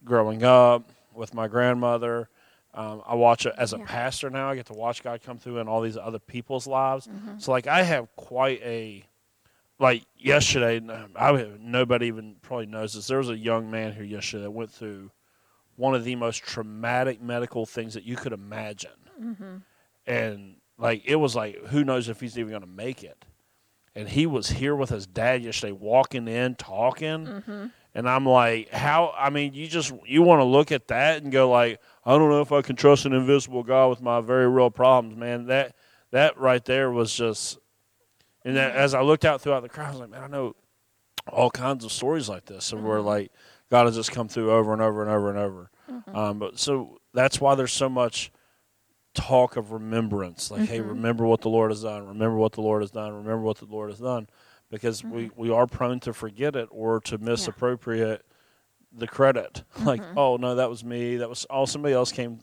growing 0.05 0.43
up 0.43 0.89
with 1.13 1.33
my 1.33 1.47
grandmother. 1.47 2.29
Um, 2.73 3.01
I 3.05 3.15
watch 3.15 3.45
it 3.45 3.53
as 3.57 3.73
a 3.73 3.77
Yeah. 3.79 3.85
pastor 3.85 4.29
now. 4.29 4.49
I 4.49 4.55
get 4.55 4.67
to 4.67 4.73
watch 4.73 5.03
God 5.03 5.21
come 5.21 5.37
through 5.37 5.57
in 5.57 5.67
all 5.67 5.81
these 5.81 5.97
other 5.97 6.19
people's 6.19 6.67
lives. 6.67 7.09
So, 7.37 7.51
like, 7.51 7.67
I 7.67 7.83
have 7.83 8.15
quite 8.15 8.61
a 8.63 9.05
like 9.77 10.05
yesterday. 10.17 10.79
I 11.15 11.55
nobody 11.59 12.05
even 12.07 12.35
probably 12.41 12.67
knows 12.67 12.93
this. 12.93 13.07
There 13.07 13.17
was 13.17 13.29
a 13.29 13.35
young 13.37 13.69
man 13.69 13.91
here 13.93 14.03
yesterday 14.05 14.43
that 14.43 14.51
went 14.51 14.71
through 14.71 15.11
one 15.75 15.95
of 15.95 16.03
the 16.05 16.15
most 16.15 16.43
traumatic 16.43 17.21
medical 17.21 17.65
things 17.65 17.95
that 17.95 18.03
you 18.05 18.15
could 18.15 18.31
imagine, 18.31 18.91
and 20.05 20.55
like 20.81 21.03
it 21.05 21.15
was 21.15 21.35
like 21.35 21.67
who 21.67 21.83
knows 21.83 22.09
if 22.09 22.19
he's 22.19 22.37
even 22.37 22.49
going 22.49 22.61
to 22.61 22.67
make 22.67 23.03
it. 23.03 23.23
And 23.93 24.07
he 24.07 24.25
was 24.25 24.49
here 24.49 24.75
with 24.75 24.89
his 24.89 25.05
dad 25.05 25.43
yesterday, 25.43 25.73
walking 25.73 26.27
in, 26.27 26.55
talking. 26.55 27.25
Mm-hmm. 27.25 27.65
And 27.93 28.09
I'm 28.09 28.25
like, 28.25 28.69
how? 28.69 29.13
I 29.17 29.29
mean, 29.29 29.53
you 29.53 29.67
just 29.67 29.93
you 30.05 30.21
want 30.21 30.39
to 30.39 30.45
look 30.45 30.71
at 30.71 30.87
that 30.87 31.21
and 31.21 31.31
go 31.31 31.49
like, 31.49 31.79
I 32.05 32.11
don't 32.11 32.29
know 32.29 32.41
if 32.41 32.51
I 32.51 32.61
can 32.61 32.75
trust 32.75 33.05
an 33.05 33.13
invisible 33.13 33.63
God 33.63 33.89
with 33.89 34.01
my 34.01 34.21
very 34.21 34.49
real 34.49 34.71
problems, 34.71 35.17
man. 35.17 35.47
That 35.47 35.75
that 36.11 36.37
right 36.37 36.63
there 36.65 36.89
was 36.89 37.13
just. 37.13 37.59
And 38.43 38.55
that, 38.55 38.71
mm-hmm. 38.71 38.79
as 38.79 38.95
I 38.95 39.01
looked 39.01 39.23
out 39.23 39.41
throughout 39.41 39.61
the 39.61 39.69
crowd, 39.69 39.89
I 39.89 39.91
was 39.91 39.99
like, 39.99 40.09
man, 40.09 40.23
I 40.23 40.27
know 40.27 40.55
all 41.27 41.51
kinds 41.51 41.85
of 41.85 41.91
stories 41.91 42.27
like 42.27 42.45
this, 42.45 42.71
and 42.71 42.83
where 42.83 42.97
mm-hmm. 42.97 43.07
like 43.07 43.31
God 43.69 43.85
has 43.85 43.95
just 43.95 44.11
come 44.11 44.27
through 44.27 44.51
over 44.51 44.73
and 44.73 44.81
over 44.81 45.03
and 45.03 45.11
over 45.11 45.29
and 45.29 45.37
over. 45.37 45.69
Um, 46.13 46.39
but 46.39 46.57
so 46.57 46.99
that's 47.13 47.39
why 47.39 47.55
there's 47.55 47.73
so 47.73 47.89
much 47.89 48.31
talk 49.13 49.57
of 49.57 49.71
remembrance. 49.71 50.51
Like, 50.51 50.69
hey, 50.69 50.79
mm-hmm. 50.79 50.89
remember 50.89 51.25
what 51.25 51.41
the 51.41 51.49
Lord 51.49 51.71
has 51.71 51.83
done. 51.83 52.07
Remember 52.07 52.37
what 52.37 52.53
the 52.53 52.61
Lord 52.61 52.81
has 52.81 52.91
done. 52.91 53.13
Remember 53.13 53.41
what 53.41 53.57
the 53.57 53.65
Lord 53.65 53.89
has 53.89 53.99
done, 53.99 54.27
because 54.69 55.03
we 55.03 55.25
mm-hmm. 55.25 55.41
we 55.41 55.51
are 55.51 55.67
prone 55.67 55.99
to 56.01 56.13
forget 56.13 56.55
it 56.55 56.69
or 56.71 56.99
to 57.01 57.17
misappropriate 57.17 58.25
the 58.91 59.07
credit. 59.07 59.63
Like, 59.83 60.01
mm-hmm. 60.01 60.17
oh 60.17 60.37
no, 60.37 60.55
that 60.55 60.69
was 60.69 60.83
me. 60.83 61.17
That 61.17 61.29
was 61.29 61.45
oh 61.49 61.65
somebody 61.65 61.93
else 61.93 62.11
came 62.11 62.39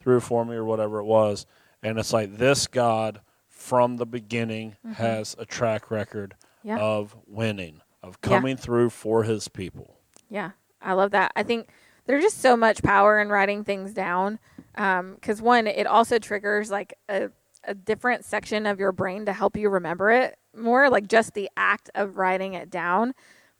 through 0.00 0.20
for 0.20 0.44
me 0.44 0.54
or 0.54 0.64
whatever 0.64 0.98
it 0.98 1.04
was. 1.04 1.46
And 1.82 1.98
it's 1.98 2.12
like 2.12 2.36
this 2.36 2.66
God 2.66 3.20
from 3.48 3.96
the 3.96 4.06
beginning 4.06 4.76
has 4.94 5.36
a 5.38 5.46
track 5.46 5.90
record 5.90 6.34
Yeah. 6.62 6.78
of 6.78 7.16
winning, 7.26 7.80
of 8.02 8.18
Yeah. 8.22 8.28
coming 8.28 8.56
through 8.56 8.90
for 8.90 9.22
his 9.22 9.48
people. 9.48 9.96
Yeah, 10.28 10.50
I 10.80 10.92
love 10.94 11.12
that. 11.12 11.32
I 11.36 11.42
think 11.42 11.68
there's 12.06 12.24
just 12.24 12.40
so 12.40 12.56
much 12.56 12.82
power 12.82 13.20
in 13.20 13.28
writing 13.28 13.64
things 13.64 13.94
down. 13.94 14.38
Because 14.74 15.42
one, 15.42 15.66
it 15.66 15.86
also 15.86 16.18
triggers 16.18 16.70
like 16.70 16.94
a, 17.08 17.30
a 17.64 17.74
different 17.74 18.24
section 18.24 18.66
of 18.66 18.80
your 18.80 18.92
brain 18.92 19.26
to 19.26 19.32
help 19.32 19.56
you 19.56 19.68
remember 19.68 20.10
it 20.10 20.38
more, 20.56 20.90
like 20.90 21.08
just 21.08 21.34
the 21.34 21.50
act 21.56 21.90
of 21.94 22.16
writing 22.16 22.54
it 22.54 22.70
down. 22.70 23.14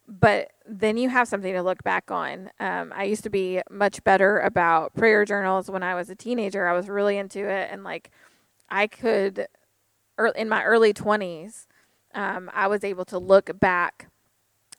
But 0.09 0.51
then 0.67 0.97
you 0.97 1.09
have 1.09 1.29
something 1.29 1.53
to 1.53 1.63
look 1.63 1.83
back 1.85 2.11
on. 2.11 2.51
Um, 2.59 2.93
I 2.95 3.05
used 3.05 3.23
to 3.23 3.31
be 3.31 3.63
much 3.71 4.03
better 4.05 4.41
about 4.41 4.95
prayer 4.95 5.25
journals 5.25 5.71
when 5.71 5.83
I 5.83 5.95
was 5.95 6.11
a 6.11 6.15
teenager. 6.15 6.67
I 6.67 6.73
was 6.73 6.89
really 6.89 7.17
into 7.17 7.49
it, 7.49 7.69
and 7.71 7.85
like 7.85 8.11
I 8.69 8.87
could, 8.89 9.47
in 10.37 10.49
my 10.49 10.65
early 10.65 10.93
20s, 10.93 11.67
um, 12.15 12.51
I 12.53 12.67
was 12.67 12.85
able 12.85 13.05
to 13.07 13.19
look 13.19 13.59
back 13.59 14.09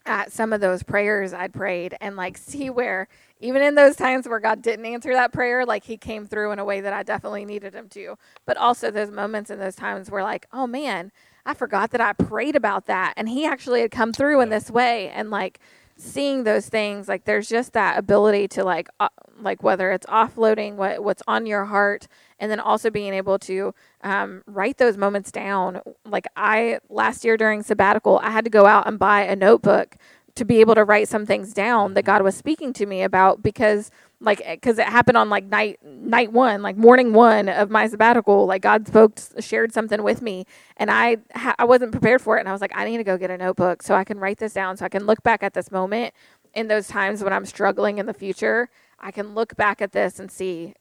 at 0.06 0.32
some 0.32 0.54
of 0.54 0.62
those 0.62 0.84
prayers 0.84 1.34
I'd 1.34 1.54
prayed 1.54 1.96
and 2.02 2.16
like 2.16 2.38
see 2.40 2.70
where 2.70 3.08
even 3.40 3.62
in 3.62 3.76
those 3.76 3.96
times 3.98 4.28
where 4.28 4.40
God 4.40 4.62
didn't 4.62 4.86
answer 4.86 5.14
that 5.14 5.34
prayer, 5.34 5.66
like 5.66 5.84
he 5.84 5.98
came 5.98 6.26
through 6.26 6.52
in 6.52 6.60
a 6.60 6.66
way 6.66 6.80
that 6.82 6.94
I 6.94 7.04
definitely 7.04 7.44
needed 7.44 7.74
him 7.74 7.90
to. 7.90 8.18
But 8.46 8.56
also 8.58 8.90
those 8.90 9.12
moments 9.12 9.50
and 9.50 9.62
those 9.62 9.76
times 9.76 10.10
where 10.10 10.24
like, 10.24 10.48
oh 10.54 10.66
man, 10.66 11.12
I 11.46 11.54
forgot 11.54 11.92
that 11.92 12.02
I 12.02 12.14
prayed 12.14 12.56
about 12.56 12.86
that 12.86 13.14
and 13.18 13.28
he 13.28 13.46
actually 13.46 13.82
had 13.82 13.92
come 13.92 14.14
through 14.14 14.40
in 14.42 14.50
this 14.50 14.72
way 14.72 15.10
and 15.10 15.30
like 15.30 15.60
seeing 15.98 16.44
those 16.44 16.70
things 16.70 17.08
like 17.08 17.26
there's 17.26 17.48
just 17.48 17.74
that 17.74 17.98
ability 17.98 18.48
to 18.48 18.64
like 18.64 18.90
uh, 19.00 19.10
like 19.44 19.64
whether 19.64 19.92
it's 19.92 20.06
offloading 20.08 20.76
what 20.76 21.04
what's 21.04 21.24
on 21.28 21.46
your 21.46 21.66
heart 21.66 22.08
and 22.40 22.52
then 22.52 22.60
also 22.60 22.90
being 22.90 23.14
able 23.14 23.40
to 23.40 23.74
um, 24.04 24.44
write 24.48 24.78
those 24.78 24.98
moments 24.98 25.32
down. 25.32 25.82
Like 26.06 26.28
i 26.36 26.80
last 26.90 27.26
year 27.26 27.38
during 27.38 27.64
sabbatical 27.64 28.20
i 28.24 28.32
had 28.32 28.46
to 28.46 28.52
go 28.52 28.66
out 28.66 28.88
and 28.88 29.00
buy 29.00 29.24
a 29.24 29.36
notebook 29.36 29.98
to 30.36 30.46
be 30.46 30.60
able 30.62 30.76
to 30.76 30.84
write 30.84 31.08
some 31.08 31.26
things 31.26 31.54
down 31.54 31.94
that 31.94 32.06
God 32.06 32.24
was 32.24 32.36
speaking 32.36 32.74
to 32.74 32.86
me 32.88 33.04
about 33.04 33.44
because 33.44 33.92
like 34.24 34.42
because 34.50 34.80
it 34.80 34.88
happened 34.88 35.18
on 35.18 35.30
like 35.30 35.46
night 35.46 35.80
night 35.84 36.32
one 36.32 36.62
like 36.62 36.78
morning 36.78 37.14
one 37.14 37.50
of 37.50 37.70
my 37.70 37.88
sabbatical 37.88 38.46
like 38.46 38.62
god 38.62 38.88
spoke 38.88 39.20
shared 39.40 39.74
something 39.74 40.02
with 40.04 40.22
me 40.22 40.46
and 40.78 40.90
i 40.90 41.18
ha- 41.36 41.56
i 41.60 41.66
wasn't 41.66 41.92
prepared 41.92 42.22
for 42.22 42.38
it 42.38 42.40
and 42.40 42.50
i 42.50 42.52
was 42.52 42.62
like 42.62 42.72
i 42.76 42.86
need 42.86 42.98
to 42.98 43.04
go 43.04 43.18
get 43.18 43.30
a 43.30 43.38
notebook 43.38 43.84
so 43.84 43.94
i 43.94 44.04
can 44.04 44.20
write 44.20 44.38
this 44.38 44.54
down 44.54 44.78
so 44.78 44.86
i 44.86 44.90
can 44.90 45.06
look 45.06 45.22
back 45.24 45.44
at 45.44 45.54
this 45.54 45.72
moment 45.72 46.14
in 46.54 46.68
those 46.68 46.88
times 46.88 47.24
when 47.24 47.34
i'm 47.34 47.46
struggling 47.46 47.98
in 47.98 48.06
the 48.06 48.14
future 48.14 48.70
i 49.04 49.12
can 49.12 49.36
look 49.36 49.56
back 49.56 49.82
at 49.82 49.92
this 49.92 50.20
and 50.20 50.32
see 50.32 50.74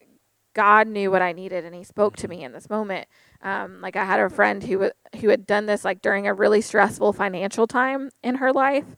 god 0.55 0.87
knew 0.87 1.11
what 1.11 1.23
i 1.23 1.33
needed 1.33 1.65
and 1.65 1.75
he 1.75 1.85
spoke 1.85 2.17
to 2.17 2.29
me 2.29 2.43
in 2.43 2.53
this 2.53 2.71
moment 2.71 3.07
um, 3.43 3.81
like 3.81 3.97
i 3.97 4.05
had 4.05 4.21
a 4.21 4.31
friend 4.31 4.63
who 4.63 4.91
who 5.21 5.29
had 5.29 5.47
done 5.47 5.67
this 5.67 5.85
like 5.85 6.01
during 6.01 6.27
a 6.27 6.35
really 6.35 6.61
stressful 6.61 7.13
financial 7.13 7.67
time 7.67 8.11
in 8.23 8.37
her 8.37 8.53
life 8.53 8.97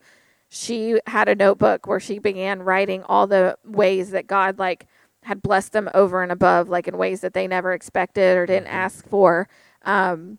she 0.55 1.01
had 1.09 1.29
a 1.29 1.35
notebook 1.35 1.87
where 1.87 1.99
she 1.99 2.21
began 2.21 2.63
writing 2.63 3.03
all 3.03 3.27
the 3.27 3.59
ways 3.65 4.11
that 4.11 4.29
God 4.29 4.57
like 4.57 4.87
had 5.25 5.43
blessed 5.43 5.73
them 5.73 5.89
over 5.95 6.23
and 6.23 6.31
above, 6.31 6.69
like 6.69 6.87
in 6.87 6.97
ways 6.97 7.23
that 7.23 7.35
they 7.35 7.49
never 7.49 7.73
expected 7.73 8.37
or 8.37 8.47
didn't 8.47 8.67
mm-hmm. 8.67 8.77
ask 8.77 9.09
for. 9.09 9.49
Um, 9.83 10.39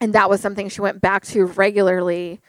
and 0.00 0.14
that 0.14 0.30
was 0.30 0.40
something 0.40 0.70
she 0.70 0.80
went 0.80 1.02
back 1.02 1.26
to 1.26 1.44
regularly 1.44 2.40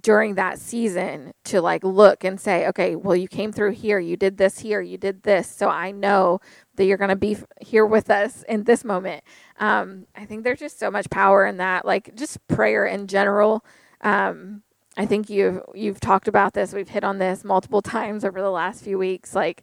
during 0.00 0.34
that 0.34 0.58
season 0.58 1.32
to 1.44 1.60
like 1.60 1.84
look 1.84 2.24
and 2.24 2.40
say, 2.40 2.66
okay, 2.68 2.96
well, 2.96 3.16
you 3.16 3.28
came 3.28 3.52
through 3.52 3.72
here, 3.72 3.98
you 3.98 4.16
did 4.16 4.36
this 4.36 4.58
here, 4.58 4.80
you 4.80 4.98
did 4.98 5.22
this. 5.22 5.48
So 5.48 5.68
I 5.68 5.90
know 5.90 6.40
that 6.74 6.84
you're 6.84 6.98
going 6.98 7.10
to 7.10 7.16
be 7.16 7.36
here 7.60 7.86
with 7.86 8.10
us 8.10 8.44
in 8.48 8.64
this 8.64 8.84
moment. 8.84 9.22
Um, 9.58 10.06
I 10.14 10.24
think 10.24 10.44
there's 10.44 10.58
just 10.58 10.78
so 10.78 10.90
much 10.90 11.08
power 11.10 11.46
in 11.46 11.58
that, 11.58 11.84
like 11.84 12.14
just 12.16 12.46
prayer 12.48 12.84
in 12.84 13.06
general. 13.06 13.64
Um, 14.00 14.62
I 14.96 15.06
think 15.06 15.28
you've 15.28 15.60
you've 15.74 16.00
talked 16.00 16.28
about 16.28 16.54
this. 16.54 16.72
We've 16.72 16.88
hit 16.88 17.04
on 17.04 17.18
this 17.18 17.44
multiple 17.44 17.82
times 17.96 18.24
over 18.24 18.40
the 18.40 18.50
last 18.50 18.82
few 18.82 18.98
weeks. 18.98 19.34
Like 19.34 19.62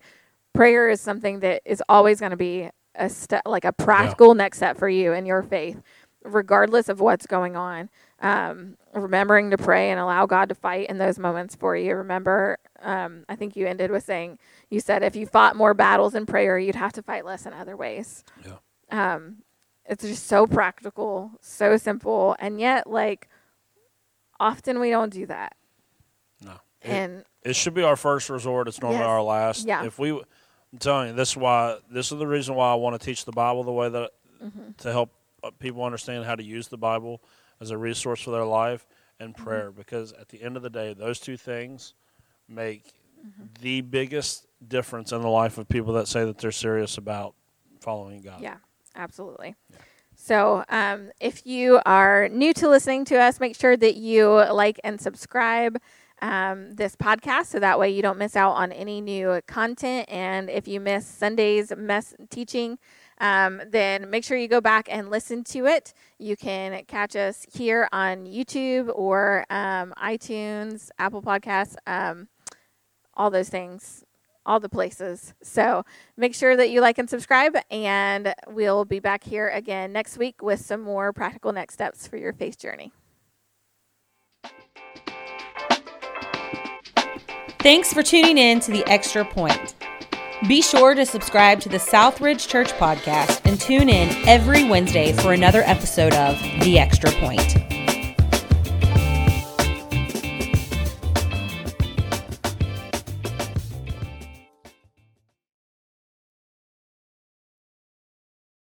prayer 0.54 0.90
is 0.90 1.02
something 1.02 1.40
that 1.40 1.62
is 1.66 1.84
always 1.90 2.20
going 2.20 2.32
to 2.32 2.38
be 2.38 2.70
a 2.96 3.10
step, 3.10 3.42
like 3.46 3.66
a 3.66 3.74
practical 3.74 4.30
yeah. 4.30 4.44
next 4.44 4.58
step 4.58 4.78
for 4.78 4.88
you 4.88 5.14
in 5.14 5.26
your 5.26 5.42
faith, 5.42 5.82
regardless 6.24 6.90
of 6.90 7.00
what's 7.00 7.26
going 7.28 7.56
on. 7.56 7.90
Um, 8.20 8.78
remembering 8.94 9.50
to 9.52 9.58
pray 9.58 9.92
and 9.92 10.00
allow 10.00 10.26
God 10.26 10.48
to 10.50 10.56
fight 10.56 10.90
in 10.90 10.98
those 10.98 11.20
moments 11.20 11.56
for 11.56 11.76
you. 11.76 11.96
Remember, 11.96 12.58
um, 12.82 13.26
I 13.28 13.36
think 13.36 13.56
you 13.56 13.68
ended 13.68 13.92
with 13.92 14.06
saying 14.06 14.40
you 14.70 14.80
said 14.80 15.04
if 15.04 15.16
you 15.16 15.26
fought 15.26 15.56
more 15.58 15.74
battles 15.74 16.16
in 16.16 16.26
prayer, 16.26 16.58
you'd 16.58 16.76
have 16.76 16.94
to 16.94 17.02
fight 17.02 17.26
less 17.26 17.46
in 17.46 17.54
other 17.54 17.76
ways. 17.76 18.24
Yeah. 18.46 18.56
Um, 18.92 19.38
it's 19.86 20.04
just 20.04 20.28
so 20.28 20.48
practical, 20.48 21.32
so 21.42 21.76
simple, 21.76 22.36
and 22.40 22.60
yet 22.60 22.88
like 22.88 23.28
often 24.40 24.80
we 24.80 24.90
don't 24.90 25.12
do 25.12 25.26
that. 25.26 25.56
No. 26.42 26.54
And 26.82 27.20
it, 27.44 27.50
it 27.50 27.56
should 27.56 27.74
be 27.74 27.84
our 27.84 27.98
first 27.98 28.30
resort. 28.30 28.68
It's 28.68 28.82
normally 28.82 29.00
yes, 29.00 29.08
our 29.08 29.22
last. 29.22 29.68
Yeah. 29.68 29.84
If 29.84 30.00
we, 30.00 30.12
I'm 30.12 30.80
telling 30.80 31.10
you, 31.10 31.14
this 31.16 31.32
is 31.32 31.38
why. 31.38 31.78
This 31.92 32.12
is 32.12 32.20
the 32.20 32.28
reason 32.28 32.56
why 32.56 32.72
I 32.72 32.76
want 32.76 33.00
to 33.00 33.06
teach 33.06 33.26
the 33.26 33.32
Bible 33.34 33.64
the 33.64 33.72
way 33.72 33.90
that 33.90 34.12
mm-hmm. 34.42 34.72
to 34.78 34.92
help 34.92 35.12
people 35.60 35.84
understand 35.84 36.26
how 36.26 36.36
to 36.36 36.44
use 36.44 36.68
the 36.68 36.78
Bible 36.78 37.22
as 37.62 37.72
a 37.72 37.78
resource 37.78 38.22
for 38.22 38.32
their 38.32 38.46
life 38.46 38.86
and 39.20 39.34
mm-hmm. 39.34 39.44
prayer. 39.44 39.70
Mm-hmm. 39.70 39.78
Because 39.78 40.14
at 40.14 40.30
the 40.30 40.42
end 40.42 40.58
of 40.58 40.64
the 40.64 40.70
day, 40.70 40.94
those 40.94 41.20
two 41.20 41.38
things 41.38 41.94
make 42.48 42.94
mm-hmm. 43.20 43.44
the 43.62 43.82
biggest 43.82 44.48
difference 44.68 45.12
in 45.12 45.22
the 45.22 45.30
life 45.30 45.58
of 45.58 45.68
people 45.68 45.94
that 45.94 46.08
say 46.08 46.26
that 46.26 46.38
they're 46.38 46.52
serious 46.52 46.98
about 46.98 47.36
following 47.80 48.22
God. 48.22 48.42
Yeah, 48.42 48.58
absolutely. 48.96 49.56
Yeah. 49.70 49.78
So, 50.16 50.64
um, 50.70 51.12
if 51.20 51.46
you 51.46 51.82
are 51.86 52.30
new 52.30 52.54
to 52.54 52.70
listening 52.70 53.04
to 53.06 53.20
us, 53.20 53.40
make 53.40 53.56
sure 53.56 53.76
that 53.76 53.96
you 53.96 54.28
like 54.30 54.80
and 54.84 55.02
subscribe 55.02 55.80
um, 56.22 56.72
this 56.76 56.96
podcast 56.96 57.48
so 57.48 57.60
that 57.60 57.78
way 57.78 57.90
you 57.90 58.02
don't 58.02 58.18
miss 58.18 58.36
out 58.36 58.54
on 58.54 58.72
any 58.72 59.02
new 59.02 59.42
content. 59.48 60.08
And 60.10 60.50
if 60.50 60.68
you 60.68 60.80
miss 60.80 61.06
Sunday's 61.06 61.74
mess 61.76 62.14
teaching, 62.30 62.78
um, 63.24 63.62
then 63.70 64.10
make 64.10 64.26
sure 64.26 64.38
you 64.38 64.50
go 64.50 64.60
back 64.60 64.88
and 64.92 65.10
listen 65.10 65.46
to 65.46 65.66
it. 65.66 65.94
You 66.20 66.36
can 66.36 66.84
catch 66.86 67.16
us 67.16 67.46
here 67.54 67.88
on 67.94 68.26
YouTube 68.26 68.92
or 68.94 69.46
um, 69.50 69.94
iTunes, 69.98 70.90
Apple 71.00 71.22
Podcasts, 71.22 71.76
um, 71.88 72.28
all 73.16 73.32
those 73.32 73.50
things 73.50 74.04
all 74.46 74.60
the 74.60 74.68
places. 74.68 75.34
So 75.42 75.86
make 76.18 76.36
sure 76.36 76.58
that 76.58 76.70
you 76.70 76.82
like 76.82 76.98
and 76.98 77.10
subscribe, 77.10 77.56
and 77.72 78.36
we'll 78.50 78.84
be 78.84 79.00
back 79.00 79.24
here 79.24 79.48
again 79.48 79.94
next 79.94 80.18
week 80.18 80.42
with 80.42 80.60
some 80.60 80.82
more 80.82 81.14
practical 81.14 81.54
next 81.54 81.76
steps 81.76 82.06
for 82.08 82.18
your 82.18 82.34
faith 82.34 82.60
journey. 82.60 82.92
Thanks 87.60 87.94
for 87.94 88.04
tuning 88.04 88.38
in 88.38 88.60
to 88.60 88.72
The 88.72 88.86
Extra 88.88 89.24
Point. 89.24 89.76
Be 90.48 90.62
sure 90.62 90.94
to 90.94 91.06
subscribe 91.06 91.62
to 91.62 91.70
the 91.70 91.78
Southridge 91.78 92.50
Church 92.50 92.74
podcast 92.74 93.40
and 93.46 93.60
tune 93.60 93.88
in 93.88 94.10
every 94.28 94.68
Wednesday 94.68 95.14
for 95.14 95.32
another 95.32 95.62
episode 95.62 96.14
of 96.16 96.38
The 96.60 96.80
Extra 96.80 97.12
Point. 97.12 97.63